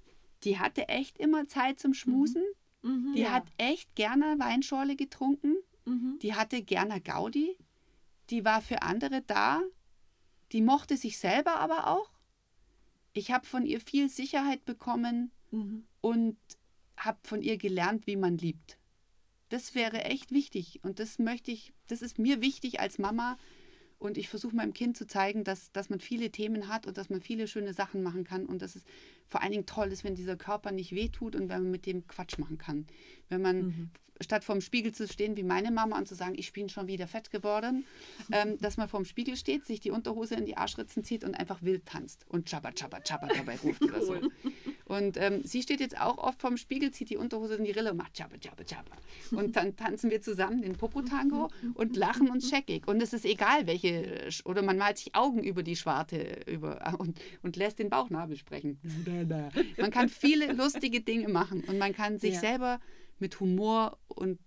die 0.43 0.59
hatte 0.59 0.87
echt 0.89 1.17
immer 1.17 1.47
Zeit 1.47 1.79
zum 1.79 1.93
Schmusen. 1.93 2.43
Mhm. 2.43 2.65
Mhm, 2.85 3.13
die 3.15 3.21
ja. 3.21 3.31
hat 3.31 3.47
echt 3.57 3.95
gerne 3.95 4.35
Weinschorle 4.37 4.95
getrunken. 4.95 5.55
Mhm. 5.85 6.19
Die 6.21 6.35
hatte 6.35 6.61
gerne 6.61 7.01
Gaudi. 7.01 7.57
Die 8.29 8.45
war 8.45 8.61
für 8.61 8.83
andere 8.83 9.21
da. 9.23 9.61
Die 10.51 10.61
mochte 10.61 10.95
sich 10.95 11.17
selber 11.17 11.59
aber 11.59 11.87
auch. 11.87 12.11
Ich 13.13 13.31
habe 13.31 13.45
von 13.45 13.65
ihr 13.65 13.81
viel 13.81 14.09
Sicherheit 14.09 14.65
bekommen 14.65 15.31
mhm. 15.51 15.85
und 16.01 16.37
habe 16.97 17.17
von 17.23 17.41
ihr 17.41 17.57
gelernt, 17.57 18.07
wie 18.07 18.15
man 18.15 18.37
liebt. 18.37 18.77
Das 19.49 19.75
wäre 19.75 20.03
echt 20.03 20.31
wichtig 20.31 20.79
und 20.83 20.99
das 20.99 21.19
möchte 21.19 21.51
ich, 21.51 21.73
das 21.87 22.01
ist 22.01 22.17
mir 22.17 22.41
wichtig 22.41 22.79
als 22.79 22.97
Mama 22.97 23.37
und 23.99 24.17
ich 24.17 24.29
versuche 24.29 24.55
meinem 24.55 24.73
Kind 24.73 24.97
zu 24.97 25.07
zeigen, 25.07 25.43
dass, 25.43 25.71
dass 25.71 25.89
man 25.89 25.99
viele 25.99 26.31
Themen 26.31 26.67
hat 26.67 26.87
und 26.87 26.97
dass 26.97 27.09
man 27.09 27.21
viele 27.21 27.47
schöne 27.47 27.73
Sachen 27.73 28.03
machen 28.03 28.23
kann 28.23 28.45
und 28.45 28.61
dass 28.61 28.75
es 28.75 28.83
vor 29.27 29.41
allen 29.41 29.51
Dingen 29.51 29.65
toll 29.65 29.91
ist, 29.91 30.03
wenn 30.03 30.15
dieser 30.15 30.35
Körper 30.35 30.71
nicht 30.71 30.93
wehtut 30.93 31.35
und 31.35 31.49
wenn 31.49 31.63
man 31.63 31.71
mit 31.71 31.85
dem 31.85 32.07
Quatsch 32.07 32.37
machen 32.37 32.57
kann. 32.57 32.87
Wenn 33.29 33.41
man 33.41 33.57
mhm 33.61 33.89
statt 34.21 34.43
vorm 34.43 34.61
Spiegel 34.61 34.93
zu 34.93 35.07
stehen 35.07 35.35
wie 35.37 35.43
meine 35.43 35.71
Mama 35.71 35.97
und 35.97 36.07
zu 36.07 36.15
sagen, 36.15 36.35
ich 36.37 36.53
bin 36.53 36.69
schon 36.69 36.87
wieder 36.87 37.07
fett 37.07 37.31
geworden, 37.31 37.85
ähm, 38.31 38.57
dass 38.61 38.77
man 38.77 38.87
vorm 38.87 39.05
Spiegel 39.05 39.35
steht, 39.35 39.65
sich 39.65 39.79
die 39.79 39.91
Unterhose 39.91 40.35
in 40.35 40.45
die 40.45 40.57
Arschritzen 40.57 41.03
zieht 41.03 41.23
und 41.23 41.35
einfach 41.35 41.61
wild 41.61 41.85
tanzt 41.85 42.25
und 42.29 42.49
Chabba, 42.49 42.71
Chabba, 42.71 43.01
Chabba 43.01 43.27
dabei 43.27 43.57
ruft 43.57 43.81
oder 43.83 44.01
so. 44.01 44.15
Und 44.85 45.17
ähm, 45.17 45.41
sie 45.43 45.63
steht 45.63 45.79
jetzt 45.79 45.99
auch 45.99 46.19
oft 46.19 46.39
vorm 46.39 46.57
Spiegel, 46.57 46.91
zieht 46.91 47.09
die 47.09 47.17
Unterhose 47.17 47.55
in 47.55 47.63
die 47.63 47.71
Rille 47.71 47.91
und 47.91 47.97
macht 47.97 48.15
Chabba, 48.15 48.37
Chabba, 48.37 48.63
Chabba. 48.63 48.95
Und 49.31 49.55
dann 49.55 49.75
tanzen 49.75 50.11
wir 50.11 50.21
zusammen 50.21 50.61
den 50.61 50.73
Popo-Tango 50.73 51.49
und 51.73 51.95
lachen 51.95 52.29
uns 52.29 52.49
scheckig. 52.49 52.87
Und 52.87 53.01
es 53.01 53.11
ist 53.11 53.25
egal, 53.25 53.65
welche, 53.65 54.29
oder 54.45 54.61
man 54.61 54.77
malt 54.77 54.99
sich 54.99 55.15
Augen 55.15 55.43
über 55.43 55.63
die 55.63 55.75
Schwarte 55.75 56.43
über, 56.45 56.95
und, 56.99 57.19
und 57.41 57.55
lässt 57.55 57.79
den 57.79 57.89
Bauchnabel 57.89 58.37
sprechen. 58.37 58.79
Man 59.77 59.89
kann 59.89 60.07
viele 60.09 60.53
lustige 60.53 61.01
Dinge 61.01 61.29
machen 61.29 61.63
und 61.63 61.79
man 61.79 61.93
kann 61.93 62.19
sich 62.19 62.35
ja. 62.35 62.39
selber 62.39 62.79
mit 63.17 63.39
Humor 63.39 63.97
und 64.07 64.39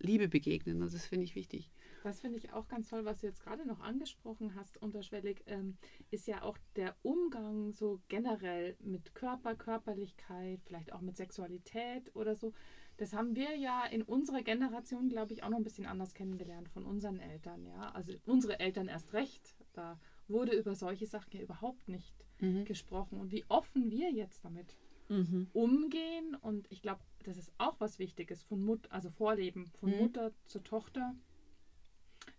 Liebe 0.00 0.28
begegnen. 0.28 0.82
Also 0.82 0.96
das 0.96 1.06
finde 1.06 1.24
ich 1.24 1.36
wichtig. 1.36 1.70
Das 2.04 2.20
finde 2.20 2.36
ich 2.36 2.52
auch 2.52 2.68
ganz 2.68 2.90
toll, 2.90 3.06
was 3.06 3.20
du 3.20 3.26
jetzt 3.26 3.42
gerade 3.42 3.66
noch 3.66 3.80
angesprochen 3.80 4.54
hast, 4.54 4.76
unterschwellig, 4.82 5.42
ähm, 5.46 5.78
ist 6.10 6.26
ja 6.26 6.42
auch 6.42 6.58
der 6.76 6.94
Umgang 7.00 7.72
so 7.72 8.02
generell 8.08 8.76
mit 8.80 9.14
Körper, 9.14 9.54
Körperlichkeit, 9.54 10.60
vielleicht 10.66 10.92
auch 10.92 11.00
mit 11.00 11.16
Sexualität 11.16 12.14
oder 12.14 12.34
so. 12.34 12.52
Das 12.98 13.14
haben 13.14 13.34
wir 13.34 13.56
ja 13.56 13.86
in 13.86 14.02
unserer 14.02 14.42
Generation, 14.42 15.08
glaube 15.08 15.32
ich, 15.32 15.44
auch 15.44 15.48
noch 15.48 15.56
ein 15.56 15.64
bisschen 15.64 15.86
anders 15.86 16.12
kennengelernt 16.12 16.68
von 16.68 16.84
unseren 16.84 17.20
Eltern. 17.20 17.64
Ja, 17.64 17.92
also 17.92 18.12
unsere 18.26 18.60
Eltern 18.60 18.88
erst 18.88 19.14
recht. 19.14 19.56
Da 19.72 19.98
wurde 20.28 20.54
über 20.54 20.74
solche 20.74 21.06
Sachen 21.06 21.32
ja 21.32 21.40
überhaupt 21.40 21.88
nicht 21.88 22.26
mhm. 22.38 22.66
gesprochen 22.66 23.18
und 23.18 23.32
wie 23.32 23.46
offen 23.48 23.90
wir 23.90 24.12
jetzt 24.12 24.44
damit 24.44 24.76
mhm. 25.08 25.48
umgehen. 25.54 26.34
Und 26.34 26.70
ich 26.70 26.82
glaube, 26.82 27.00
das 27.22 27.38
ist 27.38 27.50
auch 27.56 27.76
was 27.80 27.98
Wichtiges 27.98 28.42
von 28.42 28.62
Mut, 28.62 28.92
also 28.92 29.08
Vorleben 29.08 29.68
von 29.68 29.90
mhm. 29.90 30.00
Mutter 30.00 30.32
zur 30.44 30.62
Tochter, 30.62 31.16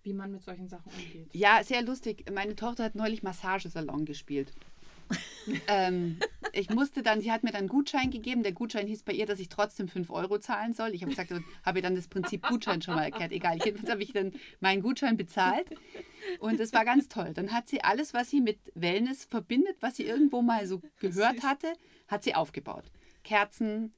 wie 0.06 0.14
man 0.14 0.32
mit 0.32 0.44
solchen 0.44 0.68
Sachen 0.68 0.92
umgeht. 0.92 1.28
Ja, 1.34 1.64
sehr 1.64 1.82
lustig. 1.82 2.26
Meine 2.32 2.56
Tochter 2.56 2.84
hat 2.86 2.96
neulich 2.96 3.24
Massagesalon 3.24 4.06
gespielt. 4.06 4.54
ähm, 5.68 6.18
ich 6.54 6.70
musste 6.70 7.04
dann, 7.04 7.22
sie 7.22 7.32
hat 7.32 7.44
mir 7.44 7.52
dann 7.52 7.60
einen 7.60 7.68
Gutschein 7.70 8.10
gegeben. 8.12 8.44
Der 8.44 8.54
Gutschein 8.54 8.88
hieß 8.88 9.04
bei 9.04 9.14
ihr, 9.14 9.26
dass 9.26 9.40
ich 9.40 9.50
trotzdem 9.50 9.88
5 9.88 10.10
Euro 10.10 10.40
zahlen 10.40 10.74
soll. 10.74 10.94
Ich 10.94 11.02
habe 11.02 11.12
gesagt, 11.12 11.32
habe 11.64 11.80
ihr 11.80 11.84
dann 11.84 11.96
das 11.96 12.08
Prinzip 12.08 12.48
Gutschein 12.48 12.82
schon 12.82 12.96
mal 12.96 13.04
erklärt. 13.04 13.32
Egal, 13.32 13.60
jedenfalls 13.64 13.92
habe 13.92 14.04
ich 14.04 14.14
dann 14.14 14.34
meinen 14.60 14.82
Gutschein 14.82 15.18
bezahlt. 15.18 15.70
Und 16.40 16.60
es 16.60 16.74
war 16.74 16.86
ganz 16.86 17.08
toll. 17.08 17.34
Dann 17.34 17.52
hat 17.52 17.68
sie 17.68 17.84
alles, 17.84 18.14
was 18.14 18.30
sie 18.30 18.42
mit 18.42 18.58
Wellness 18.74 19.26
verbindet, 19.26 19.78
was 19.82 19.98
sie 19.98 20.06
irgendwo 20.06 20.42
mal 20.42 20.66
so 20.68 20.82
gehört 21.00 21.44
hatte, 21.44 21.74
hat 22.08 22.24
sie 22.24 22.36
aufgebaut. 22.36 22.86
Kerzen, 23.24 23.94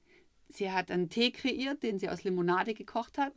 sie 0.49 0.71
hat 0.71 0.91
einen 0.91 1.09
Tee 1.09 1.31
kreiert, 1.31 1.83
den 1.83 1.99
sie 1.99 2.09
aus 2.09 2.23
Limonade 2.23 2.73
gekocht 2.73 3.17
hat. 3.17 3.33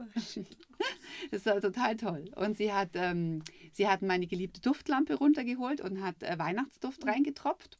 Das 1.30 1.46
war 1.46 1.60
total 1.60 1.96
toll. 1.96 2.30
Und 2.36 2.56
sie 2.56 2.72
hat, 2.72 2.90
ähm, 2.94 3.42
sie 3.72 3.88
hat 3.88 4.02
meine 4.02 4.26
geliebte 4.26 4.60
Duftlampe 4.60 5.14
runtergeholt 5.14 5.80
und 5.80 6.02
hat 6.02 6.22
äh, 6.22 6.38
Weihnachtsduft 6.38 7.06
reingetropft. 7.06 7.78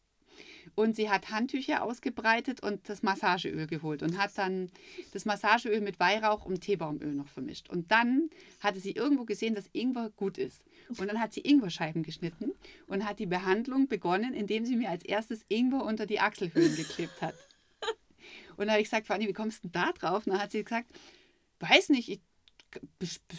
Und 0.75 0.95
sie 0.95 1.11
hat 1.11 1.31
Handtücher 1.31 1.83
ausgebreitet 1.83 2.63
und 2.63 2.89
das 2.89 3.03
Massageöl 3.03 3.67
geholt 3.67 4.03
und 4.03 4.19
hat 4.19 4.37
dann 4.37 4.71
das 5.13 5.25
Massageöl 5.25 5.81
mit 5.81 5.99
Weihrauch 5.99 6.45
und 6.45 6.61
Teebaumöl 6.61 7.13
noch 7.13 7.29
vermischt. 7.29 7.69
Und 7.69 7.91
dann 7.91 8.31
hatte 8.61 8.81
sie 8.81 8.93
irgendwo 8.93 9.25
gesehen, 9.25 9.55
dass 9.55 9.69
Ingwer 9.73 10.11
gut 10.11 10.39
ist. 10.39 10.65
Und 10.89 11.09
dann 11.09 11.21
hat 11.21 11.33
sie 11.33 11.41
Ingwerscheiben 11.41 12.03
geschnitten 12.03 12.53
und 12.87 13.05
hat 13.05 13.19
die 13.19 13.27
Behandlung 13.27 13.89
begonnen, 13.89 14.33
indem 14.33 14.65
sie 14.65 14.77
mir 14.77 14.91
als 14.91 15.05
erstes 15.05 15.45
Ingwer 15.49 15.85
unter 15.85 16.07
die 16.07 16.21
Achselhöhlen 16.21 16.77
geklebt 16.77 17.21
hat. 17.21 17.35
Und 18.57 18.67
dann 18.67 18.71
habe 18.73 18.81
ich 18.81 18.91
gesagt, 18.91 19.07
Fanny, 19.07 19.27
wie 19.27 19.33
kommst 19.33 19.65
du 19.65 19.69
denn 19.69 19.83
da 19.83 19.93
drauf? 19.93 20.27
Und 20.27 20.33
dann 20.33 20.43
hat 20.43 20.53
sie 20.53 20.63
gesagt, 20.63 20.91
weiß 21.61 21.91
nicht, 21.91 22.09
ich 22.09 22.21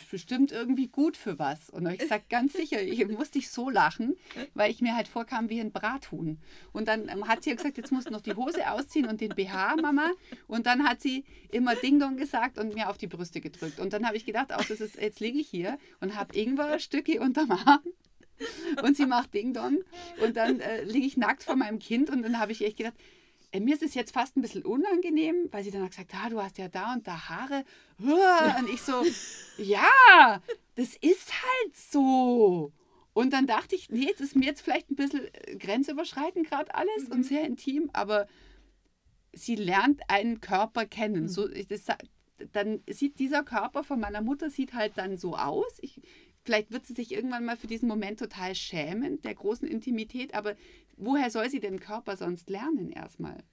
bestimmt 0.09 0.51
irgendwie 0.51 0.88
gut 0.88 1.17
für 1.17 1.39
was. 1.39 1.69
Und 1.69 1.88
ich 1.88 2.00
gesagt, 2.00 2.29
ganz 2.29 2.53
sicher, 2.53 2.81
ich 2.81 3.07
musste 3.07 3.39
ich 3.39 3.50
so 3.50 3.69
lachen, 3.69 4.15
weil 4.53 4.71
ich 4.71 4.81
mir 4.81 4.95
halt 4.95 5.07
vorkam 5.07 5.50
wie 5.50 5.59
ein 5.59 5.71
Brathuhn. 5.71 6.39
Und 6.71 6.88
dann 6.88 7.09
ähm, 7.09 7.27
hat 7.27 7.43
sie 7.43 7.55
gesagt, 7.55 7.77
jetzt 7.77 7.91
musst 7.91 8.07
du 8.07 8.11
noch 8.11 8.21
die 8.21 8.35
Hose 8.35 8.69
ausziehen 8.71 9.07
und 9.07 9.21
den 9.21 9.29
BH, 9.29 9.75
Mama. 9.77 10.11
Und 10.47 10.65
dann 10.65 10.83
hat 10.88 11.01
sie 11.01 11.25
immer 11.50 11.75
Ding 11.75 12.00
Dong 12.00 12.17
gesagt 12.17 12.57
und 12.57 12.73
mir 12.73 12.89
auf 12.89 12.97
die 12.97 13.07
Brüste 13.07 13.41
gedrückt. 13.41 13.79
Und 13.79 13.93
dann 13.93 14.05
habe 14.05 14.17
ich 14.17 14.25
gedacht, 14.25 14.53
auch 14.53 14.65
das 14.65 14.81
ist, 14.81 14.95
jetzt 14.95 15.19
liege 15.19 15.39
ich 15.39 15.47
hier 15.47 15.77
und 16.00 16.15
habe 16.15 16.38
Ingwer-Stücke 16.38 17.19
unterm 17.19 17.51
Arm. 17.51 17.81
Und 18.83 18.97
sie 18.97 19.05
macht 19.05 19.33
Ding 19.33 19.53
Dong. 19.53 19.83
Und 20.23 20.35
dann 20.35 20.59
äh, 20.59 20.83
liege 20.83 21.05
ich 21.05 21.17
nackt 21.17 21.43
vor 21.43 21.55
meinem 21.55 21.79
Kind. 21.79 22.09
Und 22.09 22.23
dann 22.23 22.39
habe 22.39 22.51
ich 22.51 22.65
echt 22.65 22.77
gedacht, 22.77 22.95
mir 23.60 23.75
ist 23.75 23.84
es 23.84 23.93
jetzt 23.93 24.13
fast 24.13 24.38
ein 24.38 24.41
bisschen 24.41 24.63
unangenehm, 24.63 25.50
weil 25.51 25.63
sie 25.63 25.72
dann 25.72 25.84
hat 25.84 25.91
gesagt, 25.91 26.13
ah, 26.15 26.29
du 26.29 26.41
hast 26.41 26.58
ja 26.58 26.70
da 26.70 26.93
und 26.93 27.05
da 27.08 27.29
Haare. 27.29 27.65
Und 28.00 28.70
ich 28.70 28.81
so, 28.81 29.03
ja, 29.58 30.41
das 30.75 30.96
ist 30.96 31.34
halt 31.34 31.75
so. 31.75 32.72
Und 33.13 33.34
dann 33.34 33.48
dachte 33.48 33.75
ich, 33.75 33.89
nee, 33.89 34.05
jetzt 34.05 34.22
ist 34.22 34.36
mir 34.36 34.46
jetzt 34.46 34.62
vielleicht 34.62 34.89
ein 34.89 34.96
bisschen 34.96 35.27
äh, 35.34 35.55
grenzüberschreitend 35.58 36.48
gerade 36.48 36.74
alles 36.74 37.08
mhm. 37.08 37.15
und 37.15 37.24
sehr 37.24 37.43
intim, 37.43 37.89
aber 37.93 38.28
sie 39.34 39.56
lernt 39.56 40.02
einen 40.10 40.39
Körper 40.39 40.86
kennen. 40.86 41.23
Mhm. 41.23 41.28
So, 41.28 41.47
das, 41.47 41.86
dann 42.54 42.82
sieht 42.89 43.19
dieser 43.19 43.43
Körper 43.43 43.84
von 43.84 43.99
meiner 43.99 44.21
Mutter 44.21 44.49
sieht 44.49 44.73
halt 44.73 44.97
dann 44.97 45.17
so 45.17 45.36
aus. 45.36 45.78
Ich, 45.82 46.02
vielleicht 46.43 46.71
wird 46.71 46.86
sie 46.86 46.93
sich 46.93 47.12
irgendwann 47.12 47.45
mal 47.45 47.58
für 47.58 47.67
diesen 47.67 47.88
Moment 47.88 48.19
total 48.19 48.56
schämen, 48.56 49.21
der 49.21 49.36
großen 49.36 49.67
Intimität, 49.67 50.34
aber 50.34 50.56
woher 51.01 51.29
soll 51.29 51.49
sie 51.49 51.59
den 51.59 51.79
Körper 51.79 52.15
sonst 52.15 52.49
lernen 52.49 52.91
erstmal? 52.91 53.43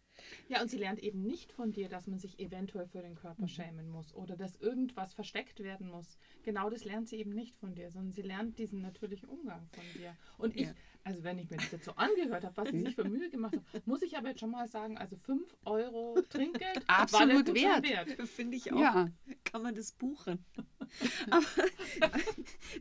Ja, 0.48 0.60
und 0.62 0.68
sie 0.68 0.78
lernt 0.78 1.00
eben 1.00 1.22
nicht 1.22 1.52
von 1.52 1.72
dir, 1.72 1.88
dass 1.88 2.06
man 2.06 2.18
sich 2.18 2.38
eventuell 2.38 2.86
für 2.86 3.02
den 3.02 3.14
Körper 3.14 3.42
mhm. 3.42 3.48
schämen 3.48 3.88
muss 3.88 4.14
oder 4.14 4.36
dass 4.36 4.56
irgendwas 4.56 5.14
versteckt 5.14 5.60
werden 5.60 5.88
muss. 5.88 6.18
Genau 6.42 6.70
das 6.70 6.84
lernt 6.84 7.08
sie 7.08 7.16
eben 7.16 7.32
nicht 7.32 7.56
von 7.56 7.74
dir, 7.74 7.90
sondern 7.90 8.12
sie 8.12 8.22
lernt 8.22 8.58
diesen 8.58 8.80
natürlichen 8.80 9.28
Umgang 9.28 9.68
von 9.72 9.84
dir. 9.94 10.16
Und 10.36 10.56
ich, 10.56 10.68
also 11.08 11.24
wenn 11.24 11.38
ich 11.38 11.48
mir 11.48 11.56
das 11.56 11.72
jetzt 11.72 11.86
so 11.86 11.92
angehört 11.92 12.44
habe, 12.44 12.54
was 12.54 12.68
sie 12.68 12.80
sich 12.80 12.94
für 12.94 13.04
Mühe 13.04 13.30
gemacht 13.30 13.56
hat, 13.56 13.86
muss 13.86 14.02
ich 14.02 14.18
aber 14.18 14.28
jetzt 14.28 14.40
schon 14.40 14.50
mal 14.50 14.68
sagen, 14.68 14.98
also 14.98 15.16
5 15.16 15.56
Euro 15.64 16.20
Trinkgeld 16.28 16.82
absolut 16.86 17.54
wert. 17.54 17.82
wert. 17.88 18.28
Finde 18.28 18.58
ich 18.58 18.70
auch. 18.70 18.78
Ja. 18.78 19.08
Kann 19.44 19.62
man 19.62 19.74
das 19.74 19.92
buchen. 19.92 20.44
aber 21.30 21.46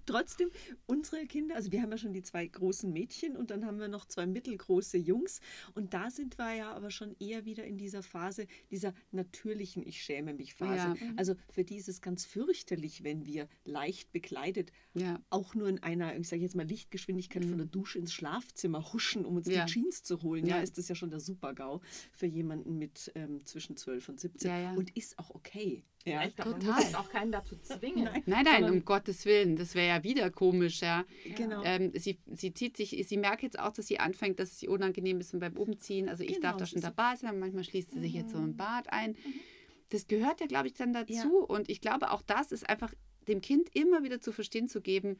trotzdem, 0.05 0.49
unsere 0.87 1.25
Kinder, 1.25 1.55
also 1.55 1.71
wir 1.71 1.81
haben 1.81 1.91
ja 1.91 1.97
schon 1.97 2.11
die 2.11 2.21
zwei 2.21 2.45
großen 2.45 2.91
Mädchen 2.91 3.37
und 3.37 3.49
dann 3.49 3.65
haben 3.65 3.79
wir 3.79 3.87
noch 3.87 4.05
zwei 4.05 4.25
mittelgroße 4.25 4.97
Jungs 4.97 5.39
und 5.73 5.93
da 5.93 6.09
sind 6.09 6.37
wir 6.37 6.53
ja 6.53 6.73
aber 6.73 6.91
schon 6.91 7.15
eher 7.19 7.45
wieder 7.45 7.63
in 7.63 7.77
dieser 7.77 8.03
Phase 8.03 8.47
dieser 8.71 8.93
natürlichen 9.11 9.87
Ich 9.87 10.01
schäme 10.01 10.33
mich 10.33 10.53
Phase. 10.53 10.95
Ja. 10.99 11.13
Also 11.15 11.35
für 11.49 11.63
dieses 11.63 12.01
ganz 12.01 12.25
fürchterlich, 12.25 13.05
wenn 13.05 13.25
wir 13.25 13.47
leicht 13.63 14.11
bekleidet, 14.11 14.73
ja. 14.95 15.21
auch 15.29 15.55
nur 15.55 15.69
in 15.69 15.81
einer, 15.81 16.17
ich 16.17 16.27
sage 16.27 16.41
jetzt 16.41 16.55
mal 16.55 16.67
Lichtgeschwindigkeit 16.67 17.45
mhm. 17.45 17.49
von 17.49 17.57
der 17.59 17.67
Dusche 17.67 17.99
ins 17.99 18.16
Schlafzimmer 18.17 18.91
huschen, 18.93 19.25
um 19.25 19.37
uns 19.37 19.47
ja. 19.47 19.65
die 19.65 19.71
Jeans 19.71 20.03
zu 20.03 20.21
holen. 20.21 20.45
Ja. 20.45 20.57
ja, 20.57 20.63
ist 20.63 20.77
das 20.77 20.87
ja 20.87 20.95
schon 20.95 21.09
der 21.09 21.19
Super-GAU 21.19 21.81
für 22.11 22.25
jemanden 22.25 22.77
mit 22.77 23.11
ähm, 23.15 23.45
zwischen 23.45 23.77
12 23.77 24.09
und 24.09 24.19
17 24.19 24.49
ja, 24.49 24.73
und 24.73 24.95
ist 24.97 25.19
auch 25.19 25.29
okay. 25.29 25.83
Ja, 26.05 26.25
ich 26.25 26.35
glaube, 26.35 26.51
man 26.51 26.65
muss 26.65 26.95
auch 26.95 27.09
keinen 27.09 27.31
dazu 27.31 27.57
zwingen. 27.57 28.05
Nein, 28.13 28.23
nein, 28.25 28.45
nein 28.45 28.71
um 28.71 28.85
Gottes 28.85 29.25
Willen, 29.25 29.57
das 29.57 29.75
wäre 29.75 29.87
ja 29.87 30.03
wieder 30.03 30.31
komisch, 30.31 30.81
ja. 30.81 31.03
Genau. 31.35 31.61
Ähm, 31.63 31.91
sie, 31.95 32.17
sie 32.33 32.53
zieht 32.53 32.77
sich, 32.77 33.05
sie 33.07 33.17
merkt 33.17 33.43
jetzt 33.43 33.59
auch, 33.59 33.73
dass 33.73 33.87
sie 33.87 33.99
anfängt, 33.99 34.39
dass 34.39 34.53
es 34.53 34.63
ihr 34.63 34.71
unangenehm 34.71 35.19
ist 35.19 35.37
beim 35.37 35.57
Umziehen. 35.57 36.07
Also 36.07 36.23
ich 36.23 36.35
genau, 36.35 36.41
darf 36.41 36.57
da 36.57 36.65
schon 36.65 36.81
dabei 36.81 37.15
sein, 37.17 37.37
manchmal 37.39 37.65
schließt 37.65 37.91
sie 37.91 37.99
sich 37.99 38.13
jetzt 38.13 38.31
so 38.31 38.37
im 38.37 38.51
mhm. 38.51 38.57
Bad 38.57 38.91
ein. 38.91 39.11
Mhm. 39.11 39.33
Das 39.89 40.07
gehört 40.07 40.39
ja, 40.39 40.47
glaube 40.47 40.67
ich, 40.67 40.73
dann 40.73 40.93
dazu. 40.93 41.13
Ja. 41.13 41.45
Und 41.47 41.69
ich 41.69 41.81
glaube, 41.81 42.11
auch 42.11 42.21
das 42.21 42.51
ist 42.51 42.69
einfach 42.69 42.93
dem 43.27 43.41
Kind 43.41 43.69
immer 43.73 44.03
wieder 44.03 44.21
zu 44.21 44.31
verstehen 44.31 44.69
zu 44.69 44.81
geben, 44.81 45.17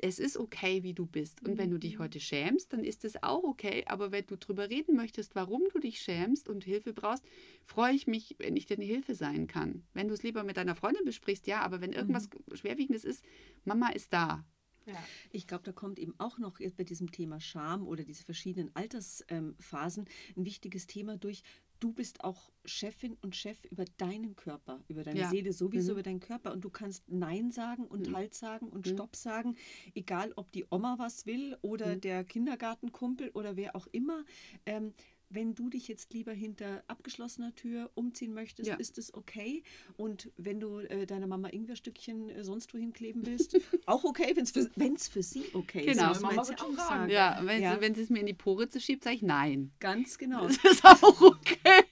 es 0.00 0.18
ist 0.18 0.36
okay, 0.36 0.82
wie 0.82 0.94
du 0.94 1.06
bist. 1.06 1.46
Und 1.46 1.58
wenn 1.58 1.70
du 1.70 1.78
dich 1.78 1.98
mhm. 1.98 2.04
heute 2.04 2.20
schämst, 2.20 2.72
dann 2.72 2.84
ist 2.84 3.04
es 3.04 3.22
auch 3.22 3.42
okay. 3.44 3.84
Aber 3.86 4.12
wenn 4.12 4.26
du 4.26 4.36
darüber 4.36 4.70
reden 4.70 4.96
möchtest, 4.96 5.34
warum 5.34 5.62
du 5.72 5.78
dich 5.78 6.00
schämst 6.00 6.48
und 6.48 6.64
Hilfe 6.64 6.92
brauchst, 6.92 7.24
freue 7.64 7.94
ich 7.94 8.06
mich, 8.06 8.36
wenn 8.38 8.56
ich 8.56 8.66
dir 8.66 8.76
eine 8.76 8.84
Hilfe 8.84 9.14
sein 9.14 9.46
kann. 9.46 9.84
Wenn 9.94 10.08
du 10.08 10.14
es 10.14 10.22
lieber 10.22 10.44
mit 10.44 10.56
deiner 10.56 10.74
Freundin 10.74 11.04
besprichst, 11.04 11.46
ja, 11.46 11.60
aber 11.62 11.80
wenn 11.80 11.92
irgendwas 11.92 12.28
mhm. 12.28 12.56
Schwerwiegendes 12.56 13.04
ist, 13.04 13.24
Mama 13.64 13.90
ist 13.90 14.12
da. 14.12 14.44
Ja. 14.88 15.04
Ich 15.30 15.46
glaube, 15.46 15.64
da 15.64 15.72
kommt 15.72 15.98
eben 15.98 16.14
auch 16.18 16.38
noch 16.38 16.58
bei 16.76 16.84
diesem 16.84 17.12
Thema 17.12 17.40
Scham 17.40 17.86
oder 17.86 18.04
diese 18.04 18.24
verschiedenen 18.24 18.74
Altersphasen 18.74 20.06
ein 20.36 20.44
wichtiges 20.44 20.86
Thema 20.86 21.16
durch 21.16 21.42
du 21.80 21.92
bist 21.92 22.24
auch 22.24 22.50
Chefin 22.64 23.16
und 23.22 23.36
Chef 23.36 23.64
über 23.66 23.84
deinen 23.96 24.36
Körper, 24.36 24.82
über 24.88 25.02
deine 25.02 25.20
ja. 25.20 25.28
Seele, 25.28 25.52
sowieso 25.52 25.92
mhm. 25.92 25.98
über 25.98 26.02
deinen 26.02 26.20
Körper. 26.20 26.52
Und 26.52 26.62
du 26.62 26.70
kannst 26.70 27.08
Nein 27.08 27.50
sagen 27.50 27.86
und 27.86 28.08
mhm. 28.08 28.16
Halt 28.16 28.34
sagen 28.34 28.68
und 28.68 28.86
mhm. 28.86 28.90
Stopp 28.90 29.16
sagen, 29.16 29.56
egal 29.94 30.32
ob 30.36 30.50
die 30.52 30.66
Oma 30.70 30.96
was 30.98 31.26
will 31.26 31.56
oder 31.62 31.96
mhm. 31.96 32.00
der 32.00 32.24
Kindergartenkumpel 32.24 33.30
oder 33.30 33.56
wer 33.56 33.76
auch 33.76 33.86
immer. 33.92 34.24
Ähm, 34.66 34.92
wenn 35.30 35.54
du 35.54 35.68
dich 35.68 35.88
jetzt 35.88 36.12
lieber 36.12 36.32
hinter 36.32 36.82
abgeschlossener 36.86 37.54
Tür 37.54 37.90
umziehen 37.94 38.34
möchtest, 38.34 38.68
ja. 38.68 38.76
ist 38.76 38.98
es 38.98 39.12
okay. 39.14 39.62
Und 39.96 40.30
wenn 40.36 40.60
du 40.60 40.78
äh, 40.78 41.06
deiner 41.06 41.26
Mama 41.26 41.48
Ingwerstückchen 41.48 42.30
äh, 42.30 42.44
sonst 42.44 42.72
wohin 42.74 42.92
kleben 42.92 43.26
willst, 43.26 43.58
auch 43.86 44.04
okay, 44.04 44.32
wenn 44.34 44.44
es 44.44 44.50
für, 44.50 44.68
für 45.12 45.22
sie 45.22 45.44
okay 45.52 45.86
genau. 45.86 46.12
ist. 46.12 46.18
Genau, 46.18 46.28
Mama 46.28 46.48
wird 46.48 46.62
auch 46.62 46.76
sagen. 46.76 47.10
Ja, 47.10 47.40
wenn, 47.42 47.62
ja. 47.62 47.74
Sie, 47.74 47.80
wenn 47.80 47.94
sie 47.94 48.02
es 48.02 48.10
mir 48.10 48.20
in 48.20 48.26
die 48.26 48.34
Pore 48.34 48.68
schiebt, 48.78 49.04
sage 49.04 49.16
ich 49.16 49.22
nein. 49.22 49.72
Ganz 49.80 50.18
genau. 50.18 50.48
Das 50.58 50.72
ist 50.72 50.84
auch 50.84 51.20
okay. 51.20 51.84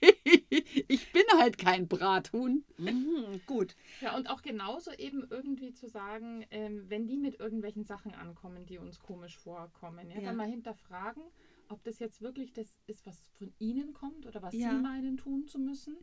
Ich 0.87 1.11
bin 1.11 1.23
halt 1.37 1.57
kein 1.57 1.87
Brathuhn. 1.87 2.63
Mhm, 2.77 3.41
gut. 3.45 3.75
Ja, 4.01 4.15
und 4.15 4.29
auch 4.29 4.41
genauso 4.41 4.91
eben 4.91 5.25
irgendwie 5.29 5.73
zu 5.73 5.87
sagen, 5.87 6.45
ähm, 6.51 6.85
wenn 6.89 7.07
die 7.07 7.17
mit 7.17 7.39
irgendwelchen 7.39 7.83
Sachen 7.83 8.13
ankommen, 8.13 8.65
die 8.65 8.77
uns 8.77 8.99
komisch 8.99 9.37
vorkommen, 9.37 10.09
ja, 10.09 10.17
ja. 10.17 10.21
dann 10.21 10.35
mal 10.35 10.47
hinterfragen, 10.47 11.23
ob 11.69 11.83
das 11.83 11.99
jetzt 11.99 12.21
wirklich 12.21 12.53
das 12.53 12.79
ist, 12.87 13.05
was 13.05 13.27
von 13.37 13.53
ihnen 13.59 13.93
kommt 13.93 14.25
oder 14.25 14.41
was 14.41 14.53
ja. 14.53 14.71
sie 14.71 14.81
meinen 14.81 15.17
tun 15.17 15.47
zu 15.47 15.59
müssen. 15.59 15.97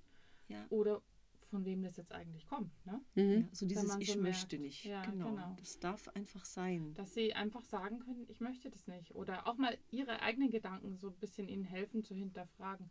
Ja. 0.48 0.66
Oder 0.68 1.02
von 1.44 1.64
wem 1.64 1.82
das 1.82 1.96
jetzt 1.96 2.12
eigentlich 2.12 2.46
kommt. 2.46 2.72
Ne? 2.86 3.00
Mhm. 3.14 3.30
Ja, 3.42 3.48
so 3.52 3.66
dieses 3.66 3.96
Ich 3.98 4.12
so 4.12 4.20
möchte 4.20 4.58
nicht. 4.58 4.84
Ja, 4.84 5.02
genau. 5.02 5.30
genau. 5.30 5.56
Das 5.58 5.78
darf 5.78 6.08
einfach 6.08 6.44
sein. 6.44 6.94
Dass 6.94 7.14
sie 7.14 7.34
einfach 7.34 7.64
sagen 7.64 8.00
können, 8.00 8.26
ich 8.28 8.40
möchte 8.40 8.70
das 8.70 8.86
nicht. 8.86 9.14
Oder 9.14 9.46
auch 9.46 9.56
mal 9.56 9.76
ihre 9.90 10.20
eigenen 10.20 10.50
Gedanken 10.50 10.96
so 10.96 11.08
ein 11.08 11.16
bisschen 11.16 11.48
ihnen 11.48 11.64
helfen 11.64 12.02
zu 12.02 12.14
hinterfragen. 12.14 12.90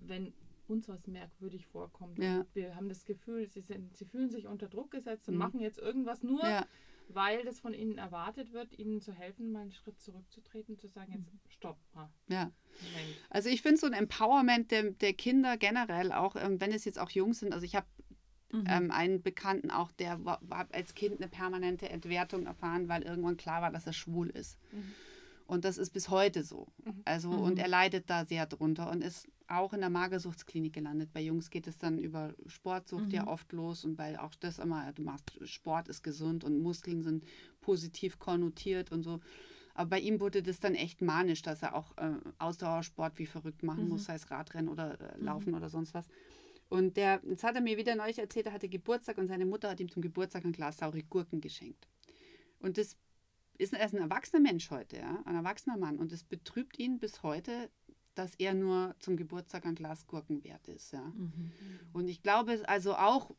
Wenn 0.00 0.32
uns 0.66 0.88
was 0.88 1.06
merkwürdig 1.06 1.66
vorkommt. 1.66 2.18
Ja. 2.18 2.46
Wir 2.54 2.74
haben 2.74 2.88
das 2.88 3.04
Gefühl, 3.04 3.46
sie, 3.46 3.60
sind, 3.60 3.96
sie 3.96 4.06
fühlen 4.06 4.30
sich 4.30 4.46
unter 4.46 4.68
Druck 4.68 4.90
gesetzt 4.90 5.28
und 5.28 5.34
mhm. 5.34 5.40
machen 5.40 5.60
jetzt 5.60 5.78
irgendwas 5.78 6.22
nur, 6.22 6.42
ja. 6.42 6.66
Weil 7.08 7.44
das 7.44 7.60
von 7.60 7.74
ihnen 7.74 7.98
erwartet 7.98 8.52
wird, 8.52 8.78
ihnen 8.78 9.00
zu 9.00 9.12
helfen, 9.12 9.52
mal 9.52 9.62
einen 9.62 9.72
Schritt 9.72 10.00
zurückzutreten, 10.00 10.78
zu 10.78 10.88
sagen, 10.88 11.12
jetzt 11.12 11.32
mhm. 11.32 11.38
stopp. 11.48 11.78
Mal. 11.94 12.10
Ja. 12.28 12.50
Moment. 12.80 13.16
Also 13.30 13.48
ich 13.48 13.62
finde 13.62 13.78
so 13.78 13.86
ein 13.86 13.92
Empowerment 13.92 14.70
der, 14.70 14.90
der 14.90 15.12
Kinder 15.12 15.56
generell, 15.56 16.12
auch 16.12 16.36
ähm, 16.36 16.60
wenn 16.60 16.72
es 16.72 16.84
jetzt 16.84 16.98
auch 16.98 17.10
Jungs 17.10 17.40
sind, 17.40 17.52
also 17.52 17.64
ich 17.64 17.74
habe 17.74 17.86
Mhm. 18.54 18.64
Ähm, 18.68 18.90
einen 18.92 19.22
Bekannten 19.22 19.72
auch, 19.72 19.90
der 19.90 20.24
war, 20.24 20.38
war, 20.42 20.68
als 20.70 20.94
Kind 20.94 21.20
eine 21.20 21.28
permanente 21.28 21.88
Entwertung 21.88 22.46
erfahren, 22.46 22.88
weil 22.88 23.02
irgendwann 23.02 23.36
klar 23.36 23.62
war, 23.62 23.72
dass 23.72 23.86
er 23.86 23.92
schwul 23.92 24.30
ist. 24.30 24.58
Mhm. 24.70 24.94
Und 25.46 25.64
das 25.64 25.76
ist 25.76 25.90
bis 25.90 26.08
heute 26.08 26.44
so. 26.44 26.68
Mhm. 26.84 27.02
Also, 27.04 27.30
mhm. 27.30 27.40
und 27.40 27.58
er 27.58 27.68
leidet 27.68 28.08
da 28.08 28.24
sehr 28.24 28.46
drunter 28.46 28.90
und 28.90 29.02
ist 29.02 29.26
auch 29.48 29.72
in 29.72 29.80
der 29.80 29.90
Magersuchtsklinik 29.90 30.72
gelandet. 30.72 31.12
Bei 31.12 31.20
Jungs 31.20 31.50
geht 31.50 31.66
es 31.66 31.76
dann 31.78 31.98
über 31.98 32.34
Sportsucht 32.46 33.06
mhm. 33.06 33.10
ja 33.10 33.26
oft 33.26 33.52
los 33.52 33.84
und 33.84 33.98
weil 33.98 34.16
auch 34.16 34.34
das 34.34 34.58
immer, 34.58 34.92
du 34.92 35.02
machst, 35.02 35.38
Sport 35.44 35.88
ist 35.88 36.02
gesund 36.02 36.44
und 36.44 36.60
Muskeln 36.60 37.02
sind 37.02 37.24
positiv 37.60 38.18
konnotiert 38.18 38.90
und 38.90 39.02
so. 39.02 39.20
Aber 39.74 39.90
bei 39.90 40.00
ihm 40.00 40.20
wurde 40.20 40.42
das 40.42 40.60
dann 40.60 40.74
echt 40.74 41.02
manisch, 41.02 41.42
dass 41.42 41.62
er 41.62 41.74
auch 41.74 41.96
äh, 41.96 42.12
Ausdauersport 42.38 43.18
wie 43.18 43.26
verrückt 43.26 43.62
machen 43.62 43.84
mhm. 43.84 43.90
muss, 43.90 44.04
sei 44.04 44.14
es 44.14 44.30
Radrennen 44.30 44.68
oder 44.68 45.00
äh, 45.00 45.18
mhm. 45.18 45.24
Laufen 45.24 45.54
oder 45.54 45.68
sonst 45.68 45.94
was. 45.94 46.06
Und 46.68 46.96
der, 46.96 47.20
jetzt 47.24 47.44
hat 47.44 47.56
er 47.56 47.60
mir 47.60 47.76
wieder 47.76 47.94
neulich 47.94 48.18
erzählt, 48.18 48.46
er 48.46 48.52
hatte 48.52 48.68
Geburtstag 48.68 49.18
und 49.18 49.28
seine 49.28 49.46
Mutter 49.46 49.68
hat 49.70 49.80
ihm 49.80 49.90
zum 49.90 50.02
Geburtstag 50.02 50.44
ein 50.44 50.52
Glas 50.52 50.78
saure 50.78 51.02
Gurken 51.02 51.40
geschenkt. 51.40 51.86
Und 52.60 52.78
das 52.78 52.96
ist, 53.58 53.74
er 53.74 53.84
ist 53.84 53.94
ein 53.94 54.00
erwachsener 54.00 54.40
Mensch 54.40 54.70
heute, 54.70 54.96
ja, 54.96 55.22
ein 55.24 55.34
erwachsener 55.34 55.76
Mann. 55.76 55.98
Und 55.98 56.12
es 56.12 56.24
betrübt 56.24 56.78
ihn 56.78 56.98
bis 56.98 57.22
heute, 57.22 57.70
dass 58.14 58.34
er 58.36 58.54
nur 58.54 58.94
zum 59.00 59.16
Geburtstag 59.16 59.66
ein 59.66 59.74
Glas 59.74 60.06
Gurken 60.06 60.42
wert 60.44 60.68
ist. 60.68 60.92
Ja. 60.92 61.02
Mhm. 61.02 61.52
Und 61.92 62.08
ich 62.08 62.22
glaube, 62.22 62.62
also 62.66 62.94
auch 62.94 63.30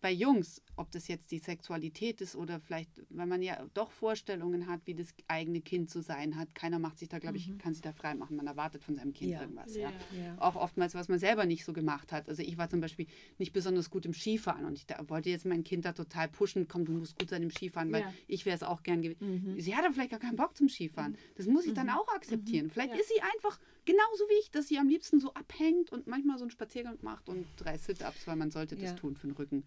bei 0.00 0.12
Jungs, 0.12 0.62
ob 0.76 0.90
das 0.90 1.08
jetzt 1.08 1.30
die 1.30 1.38
Sexualität 1.38 2.20
ist 2.20 2.36
oder 2.36 2.60
vielleicht, 2.60 2.90
weil 3.10 3.26
man 3.26 3.42
ja 3.42 3.64
doch 3.74 3.90
Vorstellungen 3.90 4.66
hat, 4.66 4.80
wie 4.84 4.94
das 4.94 5.14
eigene 5.26 5.60
Kind 5.60 5.90
zu 5.90 6.02
sein 6.02 6.36
hat. 6.36 6.54
Keiner 6.54 6.78
macht 6.78 6.98
sich 6.98 7.08
da, 7.08 7.18
glaube 7.18 7.38
ich, 7.38 7.48
mhm. 7.48 7.58
kann 7.58 7.74
sich 7.74 7.82
da 7.82 7.92
frei 7.92 8.14
machen. 8.14 8.36
Man 8.36 8.46
erwartet 8.46 8.84
von 8.84 8.94
seinem 8.94 9.12
Kind 9.12 9.32
ja. 9.32 9.40
irgendwas. 9.40 9.74
Ja. 9.74 9.90
ja. 10.12 10.36
Auch 10.38 10.56
oftmals, 10.56 10.94
was 10.94 11.08
man 11.08 11.18
selber 11.18 11.46
nicht 11.46 11.64
so 11.64 11.72
gemacht 11.72 12.12
hat. 12.12 12.28
Also 12.28 12.42
ich 12.42 12.58
war 12.58 12.68
zum 12.68 12.80
Beispiel 12.80 13.06
nicht 13.38 13.52
besonders 13.52 13.90
gut 13.90 14.06
im 14.06 14.12
Skifahren 14.12 14.64
und 14.64 14.78
ich 14.78 14.86
da, 14.86 15.02
wollte 15.08 15.30
jetzt 15.30 15.46
mein 15.46 15.64
Kind 15.64 15.84
da 15.84 15.92
total 15.92 16.28
pushen, 16.28 16.68
komm, 16.68 16.84
du 16.84 16.92
musst 16.92 17.18
gut 17.18 17.30
sein 17.30 17.42
im 17.42 17.50
Skifahren, 17.50 17.90
weil 17.92 18.02
ja. 18.02 18.12
ich 18.28 18.44
wäre 18.44 18.56
es 18.56 18.62
auch 18.62 18.82
gern 18.82 19.02
gewesen. 19.02 19.54
Mhm. 19.54 19.60
Sie 19.60 19.74
hat 19.74 19.84
aber 19.84 19.94
vielleicht 19.94 20.10
gar 20.10 20.20
keinen 20.20 20.36
Bock 20.36 20.56
zum 20.56 20.68
Skifahren. 20.68 21.12
Mhm. 21.12 21.16
Das 21.36 21.46
muss 21.46 21.66
ich 21.66 21.74
dann 21.74 21.86
mhm. 21.86 21.94
auch 21.94 22.08
akzeptieren. 22.08 22.66
Mhm. 22.66 22.70
Vielleicht 22.70 22.94
ist 22.94 23.08
sie 23.08 23.22
einfach 23.22 23.58
genauso 23.86 24.24
wie 24.28 24.40
ich, 24.40 24.50
dass 24.50 24.68
sie 24.68 24.78
am 24.78 24.88
liebsten 24.88 25.20
so 25.20 25.32
abhängt 25.32 25.90
und 25.90 26.06
manchmal 26.06 26.36
so 26.36 26.44
einen 26.44 26.50
Spaziergang 26.50 26.98
macht 27.00 27.28
und 27.28 27.46
drei 27.56 27.78
Sit-Ups, 27.78 28.26
weil 28.26 28.36
man 28.36 28.50
sollte 28.50 28.76
das 28.76 28.94
tun 28.96 29.16
für 29.16 29.28
den 29.28 29.36
Rücken. 29.36 29.64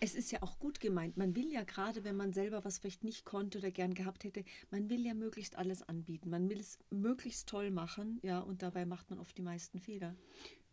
Es 0.00 0.16
ist 0.16 0.32
ja 0.32 0.42
auch 0.42 0.58
gut 0.58 0.80
gemeint. 0.80 1.16
Man 1.16 1.36
will 1.36 1.52
ja 1.52 1.62
gerade, 1.62 2.02
wenn 2.02 2.16
man 2.16 2.32
selber 2.32 2.64
was 2.64 2.78
vielleicht 2.78 3.04
nicht 3.04 3.24
konnte 3.24 3.58
oder 3.58 3.70
gern 3.70 3.94
gehabt 3.94 4.24
hätte, 4.24 4.44
man 4.70 4.90
will 4.90 5.06
ja 5.06 5.14
möglichst 5.14 5.56
alles 5.56 5.82
anbieten. 5.82 6.28
Man 6.28 6.50
will 6.50 6.58
es 6.58 6.80
möglichst 6.90 7.48
toll 7.48 7.70
machen, 7.70 8.18
ja, 8.22 8.40
und 8.40 8.62
dabei 8.62 8.84
macht 8.84 9.10
man 9.10 9.20
oft 9.20 9.38
die 9.38 9.42
meisten 9.42 9.78
Fehler. 9.78 10.16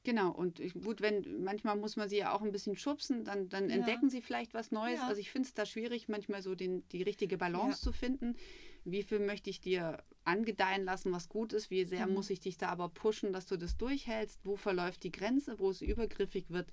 Genau, 0.04 0.32
und 0.32 0.60
ich, 0.60 0.74
gut, 0.74 1.02
wenn 1.02 1.44
manchmal 1.44 1.76
muss 1.76 1.96
man 1.98 2.10
sie 2.10 2.18
ja 2.18 2.34
auch 2.34 2.42
ein 2.42 2.52
bisschen 2.52 2.78
schubsen, 2.78 3.26
dann, 3.26 3.50
dann 3.50 3.70
ja. 3.70 3.76
entdecken 3.76 4.10
sie 4.10 4.22
vielleicht 4.22 4.54
was 4.54 4.72
Neues. 4.72 5.00
Ja. 5.00 5.08
Also 5.08 5.20
ich 5.20 5.30
finde 5.30 5.48
es 5.48 5.54
da 5.54 5.66
schwierig, 5.66 6.08
manchmal 6.08 6.42
so 6.42 6.56
den, 6.56 6.88
die 6.90 7.04
richtige 7.04 7.38
Balance 7.38 7.80
ja. 7.80 7.84
zu 7.84 7.92
finden. 7.92 8.36
Wie 8.86 9.04
viel 9.04 9.20
möchte 9.20 9.50
ich 9.50 9.60
dir 9.60 10.02
angedeihen 10.24 10.86
lassen, 10.86 11.12
was 11.12 11.28
gut 11.28 11.52
ist? 11.54 11.70
Wie 11.70 11.84
sehr 11.84 12.08
mhm. 12.08 12.14
muss 12.14 12.30
ich 12.30 12.40
dich 12.40 12.58
da 12.58 12.70
aber 12.70 12.90
pushen, 12.90 13.34
dass 13.34 13.46
du 13.46 13.58
das 13.58 13.78
durchhältst? 13.78 14.40
Wo 14.44 14.56
verläuft 14.56 15.04
die 15.04 15.12
Grenze, 15.12 15.60
wo 15.60 15.70
es 15.70 15.82
übergriffig 15.82 16.50
wird? 16.50 16.72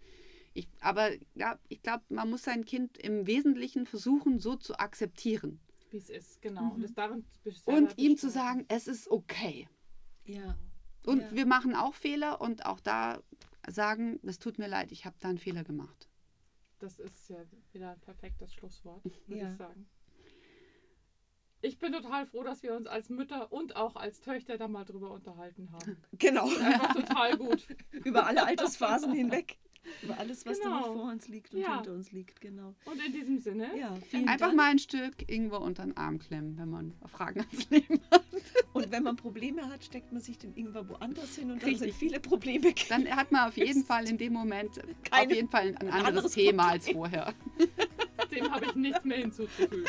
Ich, 0.57 0.69
aber 0.81 1.11
ja, 1.35 1.59
ich 1.69 1.83
glaube, 1.83 2.03
man 2.09 2.31
muss 2.31 2.45
sein 2.45 2.65
Kind 2.65 2.97
im 2.97 3.27
Wesentlichen 3.27 3.85
versuchen, 3.85 4.41
so 4.41 4.57
zu 4.57 4.79
akzeptieren. 4.79 5.61
Wie 5.91 5.99
es 5.99 6.09
ist, 6.09 6.41
genau. 6.41 6.63
Mhm. 6.63 6.85
Und, 6.85 6.99
darin 6.99 7.27
und 7.67 7.99
ihm 7.99 8.17
zu 8.17 8.31
sagen, 8.31 8.65
es 8.69 8.89
ist 8.89 9.11
okay. 9.11 9.69
Ja. 10.25 10.57
Und 11.05 11.21
ja. 11.21 11.33
wir 11.33 11.45
machen 11.45 11.77
auch 11.77 11.95
Fehler 11.95 12.41
und 12.41 12.65
auch 12.65 12.81
da 12.81 13.23
sagen, 13.69 14.19
es 14.23 14.39
tut 14.39 14.59
mir 14.59 14.67
leid, 14.67 14.93
ich 14.93 15.05
habe 15.05 15.17
da 15.21 15.29
einen 15.29 15.37
Fehler 15.37 15.63
gemacht. 15.63 16.09
Das 16.79 16.99
ist 17.01 17.29
ja 17.29 17.37
wieder 17.73 17.91
ein 17.91 18.01
perfektes 18.01 18.55
Schlusswort, 18.55 19.05
würde 19.27 19.43
ja. 19.43 19.51
ich 19.51 19.59
sagen. 19.59 19.87
Ich 21.61 21.79
bin 21.79 21.93
total 21.93 22.25
froh, 22.25 22.45
dass 22.45 22.63
wir 22.63 22.75
uns 22.75 22.87
als 22.87 23.11
Mütter 23.11 23.53
und 23.53 23.77
auch 23.77 23.97
als 23.97 24.21
Töchter 24.21 24.57
da 24.57 24.69
mal 24.69 24.85
drüber 24.85 25.11
unterhalten 25.11 25.71
haben. 25.73 25.99
Genau. 26.13 26.45
Einfach 26.45 26.95
total 26.95 27.37
gut. 27.37 27.67
Über 28.05 28.27
alle 28.27 28.47
Altersphasen 28.47 29.13
hinweg. 29.13 29.59
Über 30.03 30.19
alles, 30.19 30.45
was 30.47 30.61
genau. 30.61 30.81
da 30.81 30.93
vor 30.93 31.11
uns 31.11 31.29
liegt 31.29 31.55
und 31.55 31.61
ja. 31.61 31.77
hinter 31.77 31.93
uns 31.93 32.13
liegt, 32.13 32.41
genau. 32.41 32.75
Und 32.85 33.05
in 33.05 33.13
diesem 33.13 33.39
Sinne, 33.39 33.71
ja, 33.79 33.95
einfach 34.13 34.39
Dank. 34.39 34.57
mal 34.57 34.71
ein 34.71 34.79
Stück 34.79 35.31
Ingwer 35.31 35.61
unter 35.61 35.85
den 35.85 35.97
Arm 35.97 36.19
klemmen, 36.19 36.57
wenn 36.59 36.71
man 36.71 36.95
Fragen 37.07 37.41
ans 37.41 37.71
Leben 37.71 38.01
hat. 38.11 38.25
Und 38.73 38.91
wenn 38.91 39.03
man 39.03 39.17
Probleme 39.17 39.69
hat, 39.69 39.85
steckt 39.85 40.13
man 40.13 40.21
sich 40.21 40.39
den 40.39 40.55
Ingwer 40.55 40.89
woanders 40.89 41.37
hin 41.37 41.51
und 41.51 41.63
dann 41.63 41.77
sind 41.77 41.95
viele 41.95 42.21
Probleme. 42.21 42.75
Dann 42.89 43.09
hat 43.09 43.33
man 43.33 43.49
auf 43.49 43.57
jeden 43.57 43.85
Fall 43.85 44.09
in 44.09 44.19
dem 44.19 44.33
Moment 44.33 44.81
Keine, 45.05 45.31
auf 45.31 45.37
jeden 45.37 45.49
Fall 45.49 45.69
ein, 45.69 45.77
ein 45.77 45.89
anderes, 45.89 46.09
anderes 46.09 46.33
Thema 46.33 46.69
als 46.71 46.89
vorher. 46.89 47.33
Dem 48.31 48.51
habe 48.51 48.67
ich 48.67 48.75
nichts 48.75 49.05
mehr 49.05 49.19
hinzuzufügen. 49.19 49.85